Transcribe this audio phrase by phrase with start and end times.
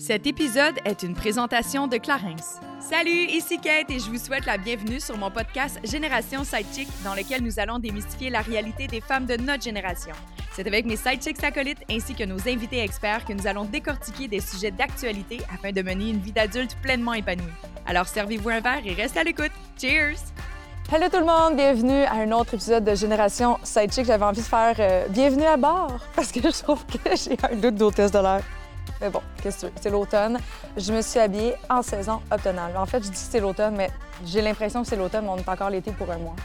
[0.00, 2.58] Cet épisode est une présentation de Clarence.
[2.80, 7.14] Salut, ici Kate et je vous souhaite la bienvenue sur mon podcast Génération Sidechick dans
[7.14, 10.14] lequel nous allons démystifier la réalité des femmes de notre génération.
[10.54, 14.40] C'est avec mes sidechicks acolytes ainsi que nos invités experts que nous allons décortiquer des
[14.40, 17.52] sujets d'actualité afin de mener une vie d'adulte pleinement épanouie.
[17.84, 19.52] Alors servez-vous un verre et restez à l'écoute.
[19.78, 20.16] Cheers!
[20.90, 24.06] Hello tout le monde, bienvenue à un autre épisode de Génération Sidechick.
[24.06, 27.56] J'avais envie de faire euh, bienvenue à bord parce que je trouve que j'ai un
[27.56, 28.40] doute d'hôtesse de l'air.
[29.00, 29.72] Mais bon, qu'est-ce que tu veux?
[29.80, 30.38] C'est l'automne.
[30.76, 32.76] Je me suis habillée en saison automnale.
[32.76, 33.90] En fait, je dis que c'est l'automne, mais
[34.24, 36.36] j'ai l'impression que c'est l'automne, mais on est encore l'été pour un mois.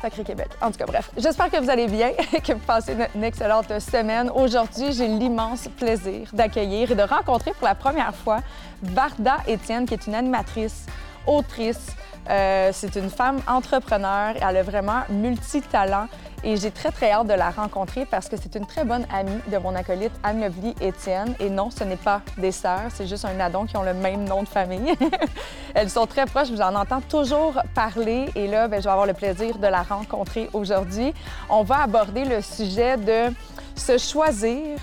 [0.00, 0.48] Sacré Québec.
[0.62, 1.10] En tout cas, bref.
[1.16, 2.12] J'espère que vous allez bien,
[2.46, 4.30] que vous passez une excellente semaine.
[4.34, 8.40] Aujourd'hui, j'ai l'immense plaisir d'accueillir et de rencontrer pour la première fois
[8.82, 10.86] Varda Étienne, qui est une animatrice,
[11.26, 11.94] autrice.
[12.30, 14.34] Euh, c'est une femme entrepreneur.
[14.40, 16.06] Elle a vraiment multi-talent.
[16.42, 19.40] Et j'ai très, très hâte de la rencontrer parce que c'est une très bonne amie
[19.52, 21.34] de mon acolyte Anne-Lovely Étienne.
[21.38, 24.24] Et non, ce n'est pas des sœurs, c'est juste un addon qui ont le même
[24.24, 24.94] nom de famille.
[25.74, 28.30] Elles sont très proches, je vous en entends toujours parler.
[28.34, 31.12] Et là, ben, je vais avoir le plaisir de la rencontrer aujourd'hui.
[31.50, 33.34] On va aborder le sujet de
[33.76, 34.78] se choisir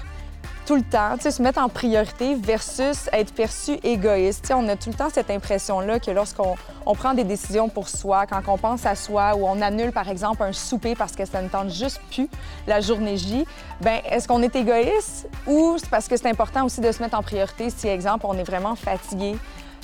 [0.68, 4.42] tout le temps, se mettre en priorité versus être perçu égoïste.
[4.42, 7.70] Tu sais, on a tout le temps cette impression-là que lorsqu'on on prend des décisions
[7.70, 11.16] pour soi, quand on pense à soi ou on annule, par exemple, un souper parce
[11.16, 12.28] que ça ne tente juste plus
[12.68, 13.46] la journée J,
[13.80, 17.18] ben est-ce qu'on est égoïste ou c'est parce que c'est important aussi de se mettre
[17.18, 19.38] en priorité si, exemple, on est vraiment fatigué,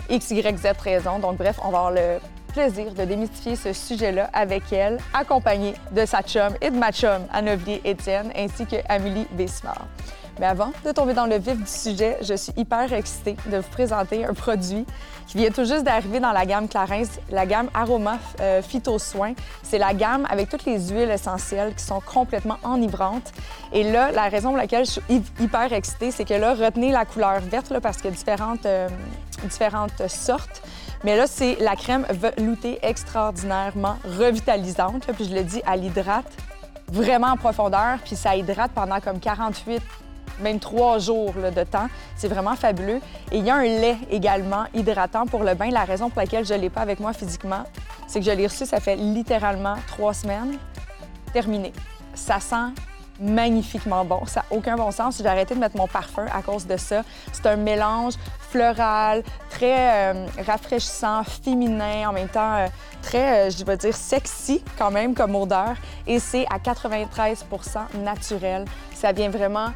[0.10, 1.18] X, Y, Z raison.
[1.20, 2.20] Donc, bref, on va avoir le
[2.52, 7.22] plaisir de démystifier ce sujet-là avec elle, accompagnée de sa chum et de ma chum,
[7.32, 9.88] Annevier Étienne, ainsi que Amélie Bessimard.
[10.40, 13.70] Mais avant de tomber dans le vif du sujet, je suis hyper excitée de vous
[13.70, 14.86] présenter un produit
[15.28, 19.34] qui vient tout juste d'arriver dans la gamme Clarins, la gamme Aroma euh, Phyto Soin.
[19.62, 23.32] C'est la gamme avec toutes les huiles essentielles qui sont complètement enivrantes.
[23.72, 27.06] Et là, la raison pour laquelle je suis hyper excitée, c'est que là, retenez la
[27.06, 28.90] couleur verte là, parce qu'il y a différentes, euh,
[29.44, 30.64] différentes sortes.
[31.04, 35.06] Mais là, c'est la crème veloutée extraordinairement revitalisante.
[35.14, 36.32] Puis je le dis, elle hydrate
[36.92, 39.82] vraiment en profondeur, puis ça hydrate pendant comme 48
[40.40, 41.88] même trois jours de temps.
[42.16, 43.00] C'est vraiment fabuleux.
[43.32, 45.70] Et il y a un lait également hydratant pour le bain.
[45.72, 47.64] La raison pour laquelle je ne l'ai pas avec moi physiquement,
[48.08, 50.58] c'est que je l'ai reçu, ça fait littéralement trois semaines.
[51.34, 51.74] Terminé.
[52.14, 52.74] Ça sent
[53.20, 54.26] magnifiquement bon.
[54.26, 55.18] Ça n'a aucun bon sens.
[55.18, 57.04] J'ai arrêté de mettre mon parfum à cause de ça.
[57.32, 58.14] C'est un mélange
[58.50, 62.68] floral, très euh, rafraîchissant, féminin, en même temps euh,
[63.02, 65.76] très, euh, je vais dire, sexy quand même comme odeur.
[66.08, 68.66] Et c'est à 93% naturel.
[68.94, 69.70] Ça vient vraiment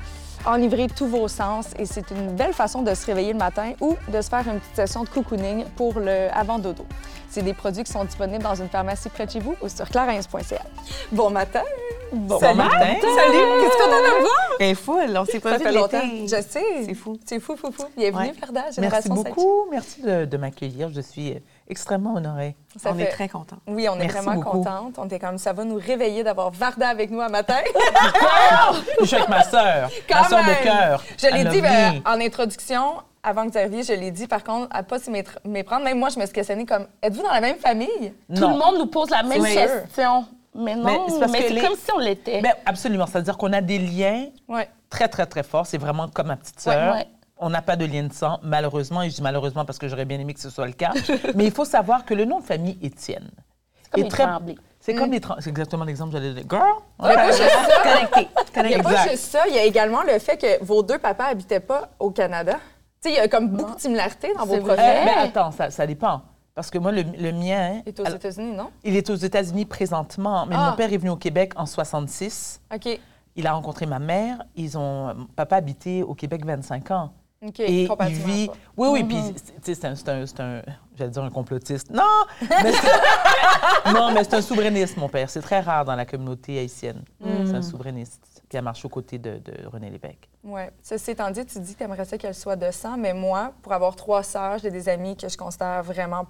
[0.45, 3.95] enivrer tous vos sens et c'est une belle façon de se réveiller le matin ou
[4.11, 6.85] de se faire une petite session de cocooning pour le avant dodo.
[7.29, 9.87] C'est des produits qui sont disponibles dans une pharmacie près de chez vous ou sur
[9.89, 10.61] clarins.ca.
[11.11, 11.63] Bon matin!
[12.13, 12.57] Bon Salut!
[12.57, 12.77] matin!
[12.79, 13.43] Salut!
[13.61, 14.35] Qu'est-ce qu'on a de me voir?
[14.61, 16.01] Elle est folle, on s'est pas Ça vu longtemps.
[16.23, 16.63] Je sais.
[16.85, 17.19] C'est fou.
[17.25, 17.83] C'est fou, fou, fou.
[17.97, 18.33] Bienvenue, Ouais.
[18.39, 20.89] Ferda, Merci beaucoup, merci de, de m'accueillir.
[20.93, 21.37] Je suis
[21.69, 22.55] extrêmement honorée.
[22.77, 23.57] Ça on fait- est très contents.
[23.67, 24.57] Oui, on est Merci vraiment beaucoup.
[24.63, 24.93] contente.
[24.97, 27.57] On était comme ça va nous réveiller d'avoir Varda avec nous un matin?
[29.01, 30.55] Je suis avec ma sœur, Quand ma sœur même.
[30.57, 31.03] de cœur.
[31.17, 34.67] Je l'ai dit ben, en introduction, avant que vous arriviez, je l'ai dit, par contre,
[34.71, 35.11] à pas s'y
[35.45, 35.83] méprendre.
[35.83, 38.13] Même moi, je me suis questionnée comme, êtes-vous dans la même famille?
[38.33, 39.53] Tout le monde nous pose la même Oui.
[39.53, 40.25] question.
[40.55, 42.41] Mais non, Mais c'est les- comme si on l'était.
[42.65, 44.25] Absolument, c'est-à-dire qu'on a des liens
[44.89, 45.67] très, très, très forts.
[45.67, 46.93] C'est vraiment comme ma petite sœur.
[46.93, 47.07] Ouais, ouais.
[47.39, 50.05] On n'a pas de lien de sang, malheureusement, et je dis malheureusement parce que j'aurais
[50.05, 50.91] bien aimé que ce soit le cas.
[51.35, 53.29] Mais il faut savoir que le nom de famille Étienne
[53.95, 54.25] est les très...
[54.79, 55.19] C'est comme les...
[55.19, 56.43] Trem- C'est exactement l'exemple que j'allais dire.
[56.49, 56.63] Girl!
[56.99, 57.83] Il n'y a pas juste ça.
[57.83, 58.27] Connecté.
[58.55, 59.47] Il n'y a pas juste ça.
[59.47, 62.53] Il y a également le fait que vos deux papas habitaient pas au Canada.
[63.01, 64.79] Tu sais, il y a comme beaucoup de similarités dans vos profils.
[64.83, 66.21] Euh, mais attends, ça, ça dépend.
[66.55, 67.81] Parce que moi, le, le mien...
[67.85, 68.71] Et aux alors, États-Unis, non?
[68.83, 70.69] il est aux États-Unis présentement, mais Ah.
[70.71, 72.61] mon père est venu au Québec en 66.
[72.73, 72.99] OK.
[73.35, 74.37] Il a rencontré ma mère.
[74.55, 75.27] Ils ont...
[75.35, 77.11] Papa habitait au Québec 25 ans.
[77.45, 77.59] OK.
[77.59, 78.49] Et il vit.
[78.75, 80.61] Oui, oui, puis c'est- tu sais, c'est un, c'est un, un-
[80.95, 81.91] J'allais dire un complotiste.
[81.91, 82.03] Non!
[82.41, 85.29] Mais c'est- non, mais c'est un souverainiste, mon père.
[85.29, 87.03] C'est très rare dans la communauté haïtienne.
[87.23, 90.27] C'est un souverainiste qui a marché aux côtés de, de René Lévesque.
[90.43, 90.61] Oui.
[90.81, 93.51] Ceci étant dit, tu dis que tu aimerais ça qu'elle soit de sang, mais moi,
[93.61, 96.25] pour avoir trois sœurs, j'ai des amis que je considère vraiment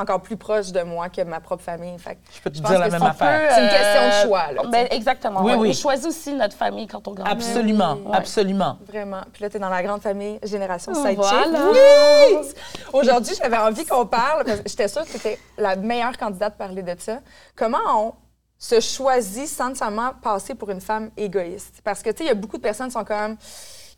[0.00, 1.98] encore plus proches de moi que ma propre famille.
[1.98, 3.52] Fait que Je peux te Je dire la même affaire.
[3.54, 5.42] C'est une question de choix, là, Ben, exactement.
[5.42, 5.58] Oui, ouais.
[5.58, 5.68] oui.
[5.70, 7.30] On choisit aussi notre famille quand on grandit.
[7.30, 8.78] Absolument, absolument.
[8.86, 9.20] Vraiment.
[9.32, 11.10] Puis là, tu es dans la grande famille Génération Voilà.
[11.10, 11.60] Sidechick.
[11.72, 12.52] Oui!
[12.92, 16.56] Aujourd'hui, j'avais envie qu'on parle, parce que j'étais sûre que tu étais la meilleure candidate
[16.56, 17.18] pour parler de ça.
[17.54, 18.14] Comment on
[18.58, 21.80] se choisit sans nécessairement passer pour une femme égoïste?
[21.82, 23.36] Parce que, tu sais, il y a beaucoup de personnes qui sont comme...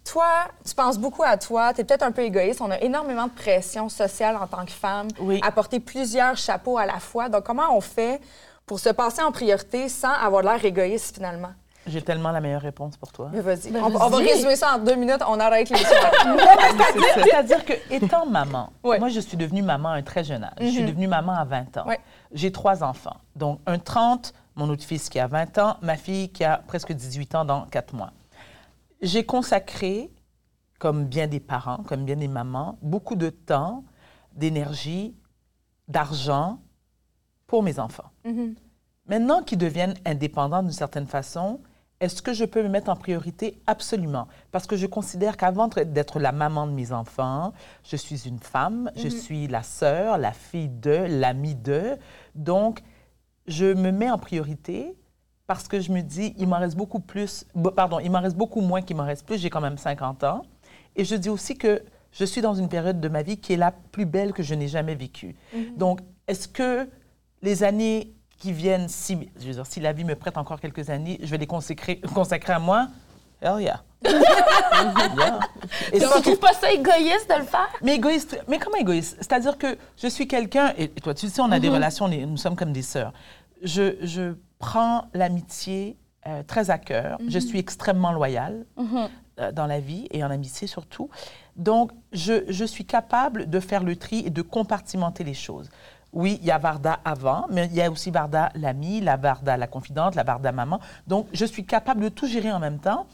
[0.04, 0.26] Toi,
[0.66, 2.60] tu penses beaucoup à toi, tu es peut-être un peu égoïste.
[2.60, 5.40] On a énormément de pression sociale en tant que femme Oui.
[5.44, 7.28] à porter plusieurs chapeaux à la fois.
[7.28, 8.20] Donc, comment on fait
[8.66, 11.50] pour se passer en priorité sans avoir l'air égoïste finalement?
[11.86, 13.30] J'ai tellement la meilleure réponse pour toi.
[13.32, 13.70] Mais vas-y.
[13.72, 15.20] Ben, on, on va résumer ça en deux minutes.
[15.26, 15.96] On arrête l'émission.
[17.24, 19.00] C'est-à-dire que, étant maman, Ouais.
[19.00, 20.52] moi, je suis devenue maman à un très jeune âge.
[20.60, 21.86] Je suis devenue maman à 20 ans.
[21.88, 21.98] Ouais.
[22.32, 23.16] J'ai trois enfants.
[23.34, 26.92] Donc, un 30, mon autre fils qui a 20 ans, ma fille qui a presque
[26.92, 28.10] 18 ans dans quatre mois.
[29.02, 30.10] J'ai consacré,
[30.78, 33.84] comme bien des parents, comme bien des mamans, beaucoup de temps,
[34.32, 35.16] d'énergie,
[35.88, 36.60] d'argent
[37.46, 38.10] pour mes enfants.
[39.06, 41.60] Maintenant qu'ils deviennent indépendants d'une certaine façon,
[42.00, 43.60] est-ce que je peux me mettre en priorité?
[43.66, 44.26] Absolument.
[44.50, 47.52] Parce que je considère qu'avant d'être la maman de mes enfants,
[47.84, 51.96] je suis une femme, je suis la sœur, la fille de, l'amie de.
[52.34, 52.80] Donc,
[53.46, 54.96] je me mets en priorité
[55.54, 57.44] parce que je me dis, il m'en reste beaucoup plus,
[57.76, 60.42] pardon, il m'en reste beaucoup moins qu'il m'en reste plus, j'ai quand même 50 ans.
[60.96, 61.82] Et je dis aussi que
[62.12, 64.54] je suis dans une période de ma vie qui est la plus belle que je
[64.54, 65.34] n'ai jamais vécue.
[65.76, 66.88] Donc, est-ce que
[67.42, 70.90] les années qui viennent, si, je veux dire, si la vie me prête encore quelques
[70.90, 72.88] années, je vais les consacrer, consacrer à moi?
[73.40, 73.82] Hell yeah.
[75.16, 75.38] Yeah.
[75.92, 77.68] Et Tu surtout- trouves pas ça égoïste de le faire?
[77.82, 79.16] mais égoïste, mais comment égoïste?
[79.18, 82.26] C'est-à-dire que je suis quelqu'un, et toi, tu sais, on a des relations, on est-
[82.26, 83.12] nous sommes comme des sœurs.
[83.62, 85.98] Je, je prends l'amitié
[86.28, 87.18] euh, très à cœur.
[87.28, 88.64] Je suis extrêmement loyale
[89.40, 91.10] euh, dans la vie et en amitié surtout.
[91.56, 95.68] Donc, je, je suis capable de faire le tri et de compartimenter les choses.
[96.12, 99.56] Oui, il y a Varda avant, mais il y a aussi Varda l'amie, la Varda
[99.56, 100.78] la confidente, la Varda maman.
[101.08, 103.06] Donc, je suis capable de tout gérer en même temps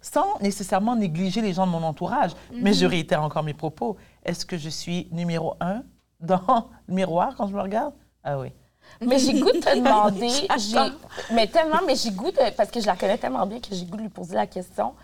[0.00, 2.32] sans nécessairement négliger les gens de mon entourage.
[2.52, 3.96] Mais je réitère encore mes propos.
[4.24, 5.82] Est-ce que je suis numéro un
[6.20, 7.94] dans le miroir quand je me regarde?
[8.24, 8.50] Ah oui.
[9.00, 12.80] Mais j'ai goût de te demander, j'ai- mais tellement, mais j'ai goût de, parce que
[12.80, 14.94] je la connais tellement bien que j'ai goût de lui poser la question.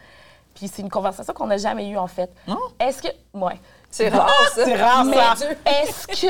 [0.54, 2.30] Puis c'est une conversation qu'on n'a jamais eue en fait.
[2.46, 2.58] Non?
[2.78, 3.60] Est-ce que, ouais.
[3.90, 4.64] C'est rare, ça.
[4.64, 5.46] C'est rare, Mais ça.
[5.82, 6.26] est-ce que,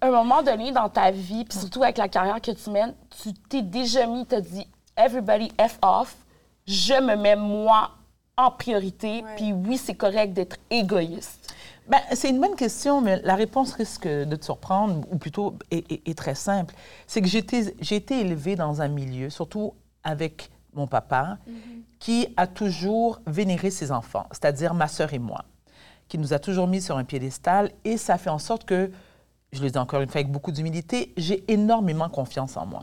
[0.00, 2.94] à un moment donné dans ta vie, puis surtout avec la carrière que tu mènes,
[3.22, 4.66] tu t'es déjà mis, t'as dit,
[4.96, 6.14] everybody F off,
[6.66, 7.90] je me mets moi
[8.36, 11.43] en priorité, puis oui, c'est correct d'être égoïste.
[11.88, 15.90] Ben, c'est une bonne question, mais la réponse risque de te surprendre, ou plutôt est,
[15.92, 16.74] est- est très simple.
[17.06, 21.38] C'est que j'ai été, j'ai été élevée dans un milieu, surtout avec mon papa,
[22.00, 25.44] qui a toujours vénéré ses enfants, c'est-à-dire ma sœur et moi,
[26.08, 28.90] qui nous a toujours mis sur un piédestal, et ça fait en sorte que,
[29.52, 32.80] je le dis encore une fois avec beaucoup d'humilité, j'ai énormément confiance en moi.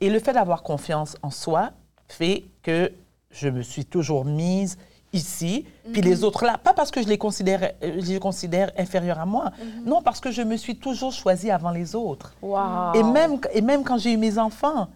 [0.00, 1.72] Et le fait d'avoir confiance en soi
[2.08, 2.92] fait que
[3.30, 4.76] je me suis toujours mise
[5.14, 6.58] ici, puis les autres là.
[6.58, 9.52] Pas parce que je les considère, euh, je les considère inférieurs à moi.
[9.86, 12.34] Non, parce que je me suis toujours choisie avant les autres.
[12.42, 12.94] Wow.
[12.94, 14.88] Et, même, et même quand j'ai eu mes enfants,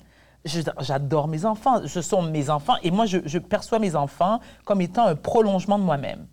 [0.44, 1.86] j'adore mes enfants.
[1.86, 2.74] Ce sont mes enfants.
[2.82, 6.26] Et moi, je, je perçois mes enfants comme étant un prolongement de moi-même.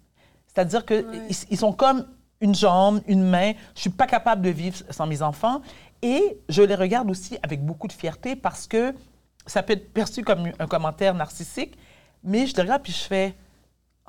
[0.48, 1.06] C'est-à-dire qu'ils
[1.50, 2.06] ils sont comme
[2.42, 3.54] une jambe, une main.
[3.76, 5.62] Je suis pas capable de vivre sans mes enfants.
[6.02, 8.94] Et je les regarde aussi avec beaucoup de fierté parce que
[9.46, 11.78] ça peut être perçu comme un commentaire narcissique,
[12.24, 13.36] mais je les regarde puis je fais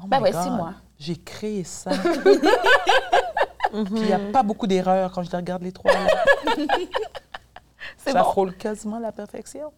[0.03, 0.75] Oh Ben God, c'est moi.
[0.99, 1.91] J'ai créé ça.
[3.71, 5.93] puis il n'y a pas beaucoup d'erreurs quand je les regarde les trois.
[7.97, 8.25] ça bon.
[8.25, 9.73] frôle quasiment la perfection.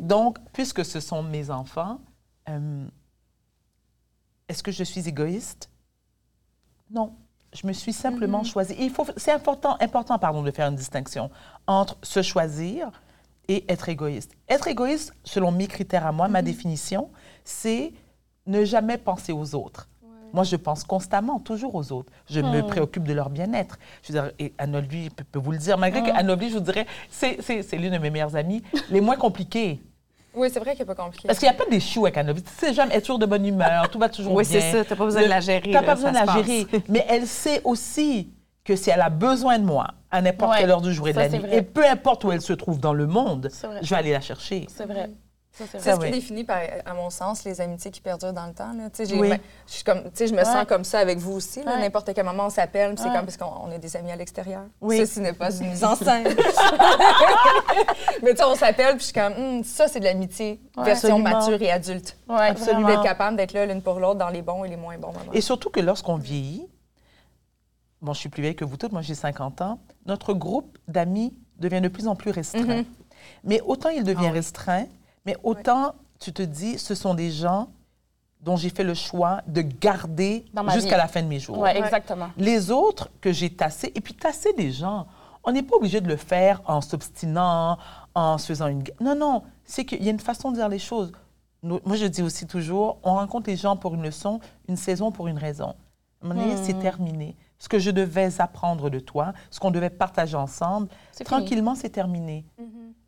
[0.00, 2.00] Donc, puisque ce sont mes enfants,
[2.48, 2.86] euh,
[4.48, 5.70] est-ce que je suis égoïste?
[6.90, 7.14] Non.
[7.52, 8.74] Je me suis simplement choisie.
[8.74, 11.30] Et il faut, c'est important, important pardon, de faire une distinction
[11.66, 12.90] entre se choisir
[13.48, 14.32] et être égoïste.
[14.48, 17.10] Être égoïste, selon mes critères à moi, ma définition,
[17.44, 17.92] c'est
[18.48, 19.88] ne jamais penser aux autres.
[20.32, 22.12] Moi, je pense constamment, toujours aux autres.
[22.28, 23.78] Je me préoccupe de leur bien-être.
[24.02, 26.86] Je veux dire, et Anne-Olivie peut, peut vous le dire, malgré Anne-Olivie, je vous dirais,
[27.08, 27.38] c'est,
[27.72, 29.80] l'une de mes meilleures amies, les moins compliquées.
[30.34, 31.26] Oui, c'est vrai qu'il n'est pas compliqué.
[31.26, 32.42] Parce qu'il n'y a pas des choux avec Anne-Olivie.
[32.42, 34.60] Tu sais jamais, elle est toujours de bonne humeur, tout va toujours Oui, bien.
[34.60, 34.84] c'est ça.
[34.84, 36.66] T'as pas besoin de la gérer, T'as là, pas besoin de la gérer.
[36.88, 38.30] Mais elle sait aussi
[38.64, 41.14] que si elle a besoin de moi, à n'importe Ouais, quelle heure du jour et
[41.14, 41.56] de la nuit, vrai.
[41.56, 43.50] et peu importe où elle se trouve dans le monde,
[43.82, 44.66] je vais aller la chercher.
[44.68, 45.10] C'est vrai.
[45.78, 48.72] C'est ce qui définit, par- à mon sens, les amitiés qui perdurent dans le temps.
[48.72, 48.88] Là.
[49.12, 49.28] Oui.
[49.30, 50.44] ben, je, comme, me Ouais.
[50.44, 51.60] sens comme ça avec vous aussi.
[51.60, 51.78] Ouais.
[51.80, 53.14] N'importe quel moment, on s'appelle, c'est Ouais.
[53.14, 54.62] comme parce qu'on on est des amis à l'extérieur.
[54.80, 54.98] Oui.
[54.98, 56.28] Ceci n'est pas une mise en scène.
[58.22, 61.16] Mais tu sais, on s'appelle, puis je suis comme, Hum, ça, c'est de l'amitié, version
[61.16, 61.38] Absolument.
[61.40, 62.16] mature et adulte.
[62.28, 62.86] Absolument.
[62.88, 65.32] D'être capable d'être là l'une pour l'autre dans les bons et les moins bons moments.
[65.32, 66.66] Et surtout que lorsqu'on vieillit,
[68.00, 71.36] bon, je suis plus vieille que vous toutes, moi j'ai 50 ans, notre groupe d'amis
[71.58, 72.84] devient de plus en plus restreint.
[73.44, 74.86] Mais autant il devient Ah restreint,
[75.28, 77.68] mais autant tu te dis, ce sont des gens
[78.40, 80.44] dont j'ai fait le choix de garder
[80.74, 81.58] jusqu'à la fin de mes jours.
[81.58, 82.30] Ouais, exactement.
[82.36, 85.06] Les autres que j'ai tassés, et puis tasser des gens,
[85.44, 87.78] on n'est pas obligé de le faire en s'obstinant,
[88.14, 88.82] en se faisant une...
[89.00, 91.12] Non, non, c'est qu'il y a une façon de dire les choses.
[91.62, 95.10] Nous- Moi, je dis aussi toujours, on rencontre les gens pour une leçon, une saison
[95.12, 95.74] pour une raison.
[96.22, 97.36] À un moment donné, c'est terminé.
[97.58, 100.88] Ce que je devais apprendre de toi, ce qu'on devait partager ensemble,
[101.24, 102.44] tranquillement, c'est terminé.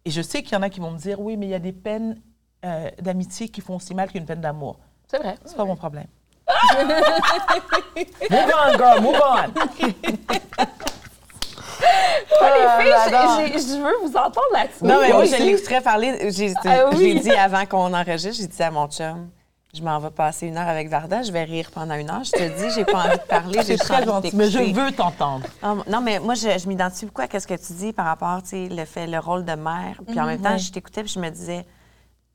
[0.05, 1.55] Et je sais qu'il y en a qui vont me dire, oui, mais il y
[1.55, 2.21] a des peines
[2.65, 4.79] euh, d'amitié qui font aussi mal qu'une peine d'amour.
[5.07, 5.37] C'est vrai.
[5.45, 6.07] C'est pas mon problème.
[8.31, 9.37] move on, girl, move on.
[12.41, 14.85] les filles, j'ai- j'ai- je veux vous entendre là-dessus.
[14.85, 16.31] Non, mais Moi je l'extrais parler.
[16.33, 16.99] J'ai Ah oui.
[17.15, 19.31] j'ai dit avant qu'on enregistre, j'ai dit à mon chum,
[19.73, 22.25] je m'en vais passer une heure avec Varda, je vais rire pendant une heure.
[22.25, 25.47] Je te dis, j'ai pas envie de parler, j'ai très gentil, mais je veux t'entendre.
[25.63, 28.43] Ah, non, mais moi, je, je m'identifie beaucoup à ce que tu dis par rapport,
[28.43, 30.01] tu sais, le fait, le rôle de mère.
[30.09, 31.65] Puis en même temps, je t'écoutais puis je me disais,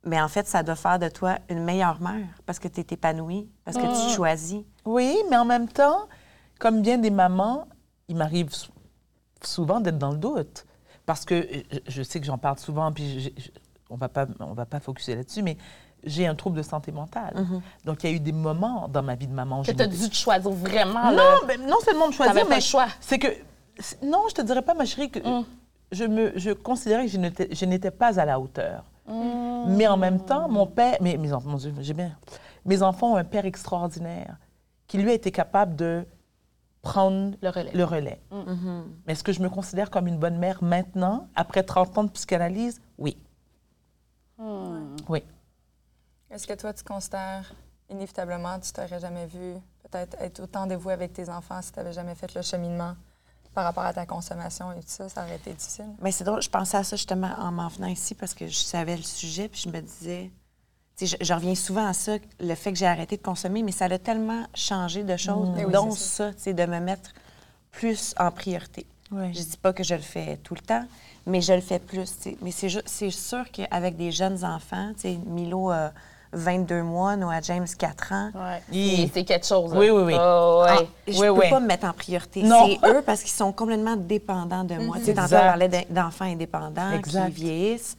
[0.06, 2.86] mais en fait, ça doit faire de toi une meilleure mère parce que tu es
[2.92, 4.62] épanouie, parce que tu choisis.
[4.86, 6.08] Oui, mais en même temps,
[6.60, 7.68] comme bien des mamans,
[8.08, 8.72] il m'arrive sou-
[9.44, 10.66] souvent d'être dans le doute.
[11.06, 13.50] Parce que je, je sais que j'en parle souvent, puis je- je-
[13.90, 15.58] on va pas, on va pas focuser là-dessus, mais
[16.06, 17.34] j'ai un trouble de santé mentale.
[17.84, 19.60] Donc, il y a eu des moments dans ma vie de maman.
[19.60, 21.12] où Que je tu as me- dû te choisir vraiment.
[21.12, 22.88] Non, mais non seulement de choisir, T'avais pas mais le choix.
[23.00, 23.28] c'est que
[23.80, 25.20] c'est- non, je te dirais pas, ma chérie, que
[25.92, 28.84] je me, je considérais que je n'étais, je n'étais pas à la hauteur.
[29.68, 32.12] Mais en même temps, mon père, mais mes enfants, mon Dieu, j'ai bien,
[32.66, 34.38] mes enfants ont un père extraordinaire
[34.88, 36.06] qui lui a été capable de
[36.82, 37.72] prendre Le relais.
[37.74, 38.22] le relais.
[39.06, 42.10] Mais est-ce que je me considère comme une bonne mère maintenant, après 30 ans de
[42.12, 42.80] psychanalyse?
[43.00, 43.18] Oui.
[45.10, 45.24] Oui.
[46.36, 47.50] Est-ce que toi, tu considères
[47.90, 49.54] inévitablement, tu t'aurais jamais vu
[49.90, 52.94] peut-être être autant dévoué avec tes enfants si tu n'avais jamais fait le cheminement
[53.54, 55.08] par rapport à ta consommation et tout ça?
[55.08, 55.86] Ça aurait été difficile.
[56.02, 58.58] Mais c'est drôle, je pensais à ça justement en m'en venant ici parce que je
[58.58, 60.30] savais le sujet, puis je me disais,
[61.00, 63.86] je, je reviens souvent à ça, le fait que j'ai arrêté de consommer, mais ça
[63.86, 67.12] a tellement changé de choses, Eh oui, dont c'est ça, sais, de me mettre
[67.72, 68.86] plus en priorité.
[69.10, 69.32] Ouais.
[69.34, 70.86] Je dis pas que je le fais tout le temps,
[71.26, 72.12] mais je le fais plus.
[72.42, 74.92] Mais c'est c'est sûr qu'avec des jeunes enfants,
[75.28, 75.94] Milo a
[76.34, 78.62] 22 mois, Noah James 4 ans, Ouais.
[78.72, 79.74] Il- C'est- quelque chose.
[79.74, 79.80] là.
[79.80, 80.14] Oui, oui, oui.
[80.20, 80.72] Oh, ouais.
[80.72, 81.50] ah, je Oui, peux oui.
[81.50, 82.44] pas me mettre en priorité.
[82.44, 82.68] Non.
[82.82, 84.98] C'est eux parce qu'ils sont complètement dépendants de moi.
[85.00, 85.44] Tu sais, tantôt, Exact.
[85.44, 87.28] on parlait d'enfants indépendants Exact.
[87.28, 87.98] qui vieillissent.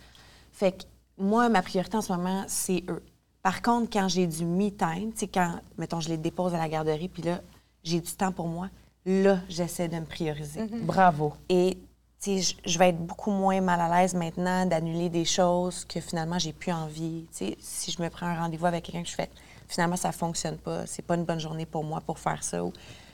[0.52, 0.82] Fait que
[1.18, 3.02] moi, ma priorité en ce moment, c'est eux.
[3.42, 6.68] Par contre, quand j'ai du me-time, tu sais, quand, mettons, je les dépose à la
[6.68, 7.40] garderie, puis là,
[7.84, 8.68] j'ai du temps pour moi,
[9.06, 10.62] là, j'essaie de me prioriser.
[10.82, 11.32] Bravo.
[11.48, 11.85] Et tu sais,
[12.26, 16.38] je- je vais être beaucoup moins mal à l'aise maintenant d'annuler des choses que finalement
[16.38, 17.26] j'ai plus envie.
[17.30, 19.30] Tu sais, si je me prends un rendez-vous avec quelqu'un que je fais,
[19.68, 22.64] finalement ça fonctionne pas, c'est pas une bonne journée pour moi pour faire ça.
[22.64, 22.72] Ou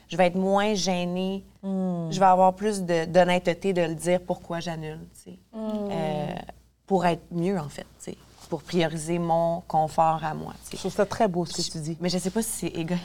[0.08, 1.44] je vais être moins gênée.
[1.62, 5.00] Je vais avoir plus de- d'honnêteté de le dire pourquoi j'annule.
[5.24, 5.38] tu sais.
[5.54, 6.34] Euh,
[6.86, 7.86] pour être mieux en fait,
[8.52, 10.52] pour prioriser mon confort à moi.
[10.70, 11.96] Je trouve ça très beau ce que tu dis.
[12.02, 13.02] Mais je sais pas si c'est égoïste.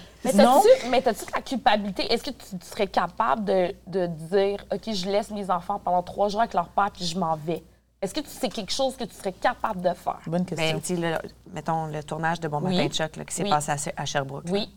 [0.90, 2.12] Mais t'as-tu la culpabilité?
[2.12, 6.04] Est-ce que tu, tu serais capable de, de dire, OK, je laisse mes enfants pendant
[6.04, 7.64] trois jours avec leur père puis je m'en vais?
[8.02, 10.20] Est-ce que c'est quelque chose que tu serais capable de faire?
[10.28, 10.82] Bonne question.
[10.98, 12.76] Ben, le- mettons le tournage de Bon Oui.
[12.76, 13.50] Matin de Choc là, qui s'est Oui.
[13.50, 14.48] passé à, à Sherbrooke.
[14.48, 14.52] là.
[14.52, 14.70] Oui,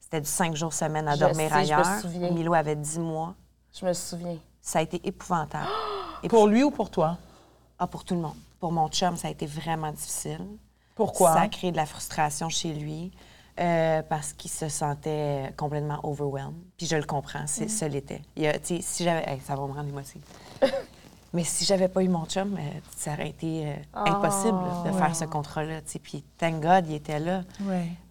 [0.00, 2.00] C'était du cinq jours semaine à Je dormir sais, je me ailleurs.
[2.00, 2.30] souviens.
[2.32, 3.36] Milo avait 10 mois.
[3.80, 4.38] je me souviens.
[4.60, 5.68] Ça a été épouvantable.
[6.28, 7.16] Pour lui ou pour toi?
[7.78, 8.34] Ah, pour tout le monde.
[8.60, 10.46] Pour mon chum, ça a été vraiment difficile.
[10.94, 11.34] Pourquoi?
[11.34, 13.12] Ça a créé de la frustration chez lui
[13.60, 16.56] euh, parce qu'il se sentait complètement overwhelmed.
[16.76, 18.22] Puis je le comprends, c'est, ça l'était.
[18.80, 19.30] Si j'avais...
[19.30, 20.22] hey, ça va me rendre émotive.
[21.32, 22.60] Mais si j'avais pas eu mon chum, euh,
[22.96, 25.80] ça aurait été euh, impossible là, de faire ce contrat-là.
[26.02, 27.42] Puis thank God, il était là.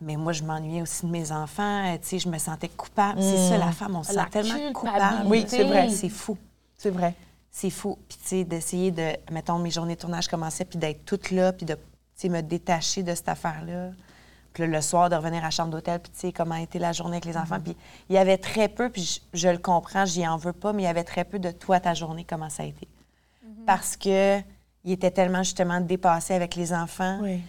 [0.01, 1.97] Mais moi, je m'ennuyais aussi de mes enfants.
[2.01, 3.21] sais, je me sentais coupable.
[3.21, 5.27] C'est ça, la femme, on se sent tellement coupable.
[5.27, 5.89] Oui, c'est vrai.
[5.89, 6.37] C'est fou.
[6.77, 7.15] C'est vrai.
[7.57, 7.97] C'est fou.
[8.09, 11.53] Puis, tu sais, d'essayer de, mettons, mes journées de tournage commençaient, puis d'être toute là,
[11.53, 11.79] puis de, tu
[12.17, 13.91] sais, me détacher de cette affaire-là.
[14.51, 16.79] Puis le soir, de revenir à la chambre d'hôtel, puis tu sais, comment a été
[16.79, 17.61] la journée avec les enfants.
[17.63, 17.73] Puis
[18.09, 20.83] il y avait très peu, puis je, je le comprends, j'y en veux pas, mais
[20.83, 22.89] il y avait très peu de toi, ta journée, comment ça a été.
[23.65, 24.41] Parce que
[24.83, 27.39] il était tellement, justement, dépassé avec les enfants Oui.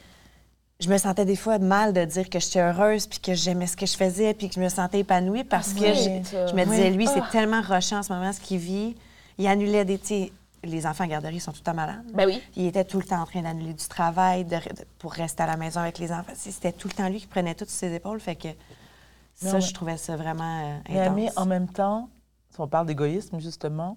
[0.78, 3.76] je me sentais des fois mal de dire que j'étais heureuse puis que j'aimais ce
[3.76, 6.96] que je faisais puis que je me sentais épanouie parce que je, me disais, Oui.
[6.96, 8.96] lui, c'est tellement rushant en ce moment ce qu'il vit.
[9.38, 10.32] Il annulait des...
[10.64, 12.04] Les enfants en garderie sont tout le temps malades.
[12.12, 12.42] Ben oui.
[12.56, 15.46] Il était tout le temps en train d'annuler du travail de- de- pour rester à
[15.46, 16.32] la maison avec les enfants.
[16.34, 18.18] C'était tout le temps lui qui prenait tout sur ses épaules.
[18.18, 18.48] Fait que
[19.34, 20.78] ça, Non, je trouvais ça vraiment euh,
[21.14, 21.36] Mais intense.
[21.38, 22.08] En même temps,
[22.50, 23.96] si on parle d'égoïsme, justement,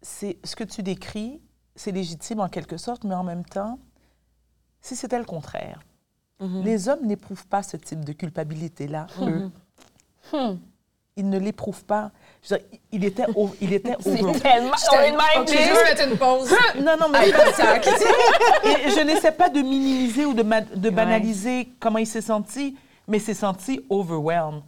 [0.00, 1.40] c'est ce que tu décris,
[1.74, 3.78] c'est légitime en quelque sorte, mais en même temps,
[4.80, 5.80] si c'était le contraire,
[6.40, 6.62] Mhm.
[6.62, 9.50] les hommes n'éprouvent pas ce type de culpabilité-là, eux.
[10.32, 10.56] Hmm.
[11.16, 12.10] Ils ne l'éprouvent pas.
[12.46, 14.72] Je veux dire, il était, au- il était C'est tellement.
[14.92, 16.54] On est de même, vais mettre une pause.
[16.82, 17.28] Non, non, mais.
[17.28, 22.76] Et je n'essaie pas de minimiser ou de, ma- de banaliser comment il s'est senti,
[23.08, 24.62] mais il s'est senti overwhelmed.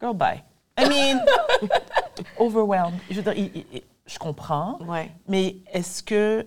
[0.00, 0.42] Girl, bye.
[0.78, 1.20] I mean,
[2.38, 2.98] overwhelmed.
[3.10, 5.10] Je veux dire, il- il- il- je comprends, Ouais.
[5.28, 6.46] mais est-ce que...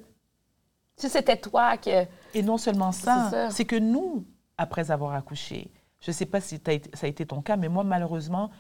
[0.98, 2.06] Si c'était toi que.
[2.34, 3.50] Et non seulement ça, C'est ça.
[3.52, 4.26] c'est que nous,
[4.58, 5.70] après avoir accouché,
[6.02, 6.60] je ne sais pas si
[6.94, 8.52] ça a été ton cas, mais moi, malheureusement,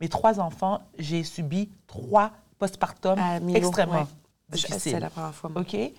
[0.00, 4.06] mes trois enfants, j'ai subi trois postpartum Milo, extrêmement ouais.
[4.50, 4.92] Difficiles.
[4.92, 5.50] C'est la première fois.
[5.50, 5.62] moi.
[5.62, 5.74] OK?
[5.74, 5.92] Il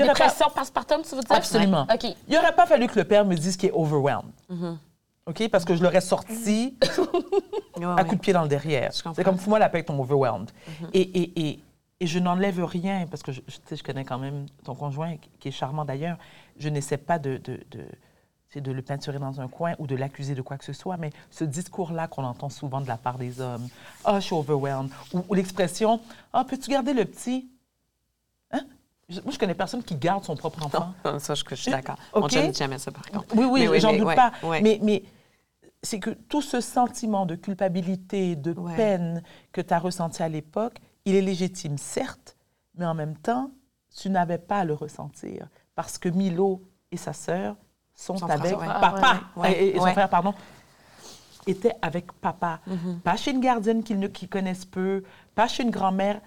[0.00, 1.32] y aurait pas- postpartum, tu veux dire?
[1.36, 1.86] Absolument.
[1.92, 2.06] OK.
[2.28, 4.32] Il n'aurait pas fallu que le père me dise qu'il est overwhelmed.
[4.50, 4.76] Mm-hmm.
[5.26, 5.48] OK?
[5.50, 6.76] Parce que je l'aurais sorti
[7.76, 8.04] Ouais, à ouais.
[8.06, 8.90] coup de pied dans le derrière.
[8.92, 10.50] C'est comme fous-moi la paix avec ton overwhelmed.
[10.92, 11.60] et, et, et,
[12.00, 14.74] et je n'enlève rien, parce que je, je- tu sais, je connais quand même ton
[14.74, 16.18] conjoint, qui est charmant d'ailleurs.
[16.58, 17.86] Je n'essaie pas de, de, de,
[18.54, 20.96] sais, de le peinturer dans un coin ou de l'accuser de quoi que ce soit,
[20.96, 23.68] mais ce discours-là qu'on entend souvent de la part des hommes,
[24.04, 26.00] «Ah, je suis overwhelmed», ou, ou l'expression
[26.32, 27.48] «Ah, peux-tu garder le petit?»
[28.52, 28.60] Hein?
[29.08, 30.94] Je- Moi, je connais personne qui garde son propre enfant.
[31.04, 31.96] Non, ça, je, je suis d'accord.
[32.14, 33.36] Mon chum dit jamais ça, par contre.
[33.36, 34.32] Oui, oui, Mais j'en doute ouais, pas.
[34.42, 34.62] ouais.
[34.62, 35.02] Mais, mais
[35.82, 38.74] c'est que tout ce sentiment de culpabilité, de Ouais.
[38.76, 42.36] peine que tu as ressenti à l'époque, il est légitime, certes,
[42.76, 43.50] mais en même temps,
[43.94, 47.56] tu n'avais pas à le ressentir parce que Milo et sa sœur
[48.00, 49.20] sont Son avec frère, papa.
[49.36, 49.92] Ah, ouais, Et, et son ouais.
[49.92, 50.32] frère, pardon,
[51.46, 52.60] étaient avec papa.
[52.68, 53.00] Mm-hmm.
[53.00, 55.02] Pas chez une gardienne qu'ils ne- qu'ils connaissent peu,
[55.34, 56.20] pas chez une grand-mère,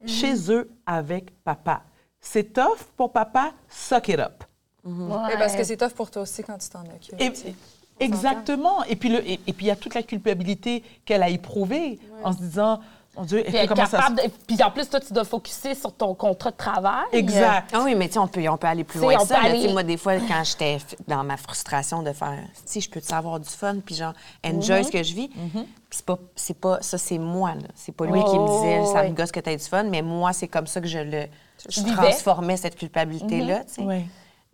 [0.00, 0.08] Mm-hmm.
[0.08, 1.82] chez eux avec papa.
[2.20, 4.44] C'est tough pour papa, suck it up.
[4.84, 7.20] Mais parce que c'est tough pour toi aussi quand tu t'en occupes.
[7.20, 7.32] Et-
[7.98, 8.84] exactement.
[8.84, 11.98] Et puis, le, et, et puis, il y a toute la culpabilité qu'elle a éprouvée
[12.22, 12.78] en se disant,
[13.16, 14.26] mon Dieu, Puis être comment ça capable se...
[14.26, 17.04] de- Puis en plus, toi, tu dois focuser sur ton contrat de travail.
[17.12, 17.70] Exact.
[17.74, 19.26] Ah oui, mais tu sais, on peut, on peut aller plus Tu sais, loin que
[19.28, 19.42] ça.
[19.42, 19.72] là.
[19.72, 23.40] Moi, des fois, quand j'étais dans ma frustration de faire, si je peux te savoir
[23.40, 24.12] du fun, puis genre,
[24.44, 27.68] enjoy ce que je vis, puis c'est pas, c'est pas, ça, c'est moi, là.
[27.74, 29.84] C'est pas lui qui me disait, Oh, ça me gosse que tu aies du fun,
[29.84, 31.26] mais moi, c'est comme ça que je le.
[31.68, 33.82] Je transformais cette culpabilité-là, tu sais.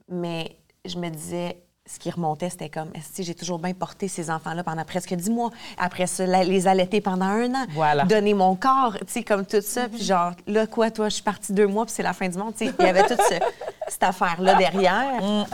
[0.08, 4.08] Mais je me disais, ce qui remontait, c'était comme, est-ce que j'ai toujours bien porté
[4.08, 5.50] ces enfants-là pendant presque dix mois?
[5.78, 7.66] Après ça, la- les allaiter pendant un an.
[7.70, 8.04] Voilà.
[8.04, 9.88] Donner mon corps, tu sais, comme tout ça.
[9.88, 12.38] Puis genre, là, quoi, toi, je suis partie deux mois, puis c'est la fin du
[12.38, 12.54] monde.
[12.56, 13.34] Tu sais, il y avait toute ce-
[13.88, 15.46] cette affaire-là derrière.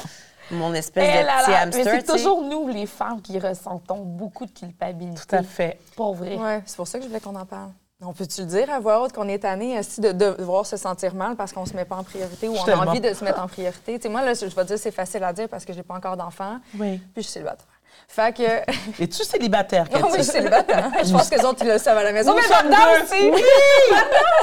[0.53, 2.13] Mon espèce Eh de là petit là, hamster, c'est tu sais.
[2.17, 5.21] toujours nous, les femmes, qui ressentons beaucoup de culpabilité.
[5.29, 5.79] Tout à fait.
[5.97, 6.37] Pour vrai.
[6.37, 7.71] Ouais, c'est pour ça que je voulais qu'on en parle.
[8.03, 10.79] On peut-tu le dire à voix haute qu'on est tanné aussi de, de devoir se
[10.79, 13.23] sentir mal parce qu'on se met pas en priorité ou on a envie de se
[13.25, 13.97] mettre en priorité?
[13.99, 15.83] Tu sais, moi, là, je je vais dire c'est facile à dire parce que j'ai
[15.83, 16.59] pas encore d'enfant.
[16.79, 16.99] Oui.
[16.99, 17.67] Puis je suis célibataire.
[18.13, 18.43] Fait que.
[19.03, 20.13] Es-tu célibataire, Ah Cathy?
[20.19, 20.91] oui, célibataire.
[21.05, 22.33] Je pense que les autres, ils le savent à la maison.
[22.33, 23.05] Nous Mais deux.
[23.05, 23.31] aussi!
[23.31, 23.43] Oui!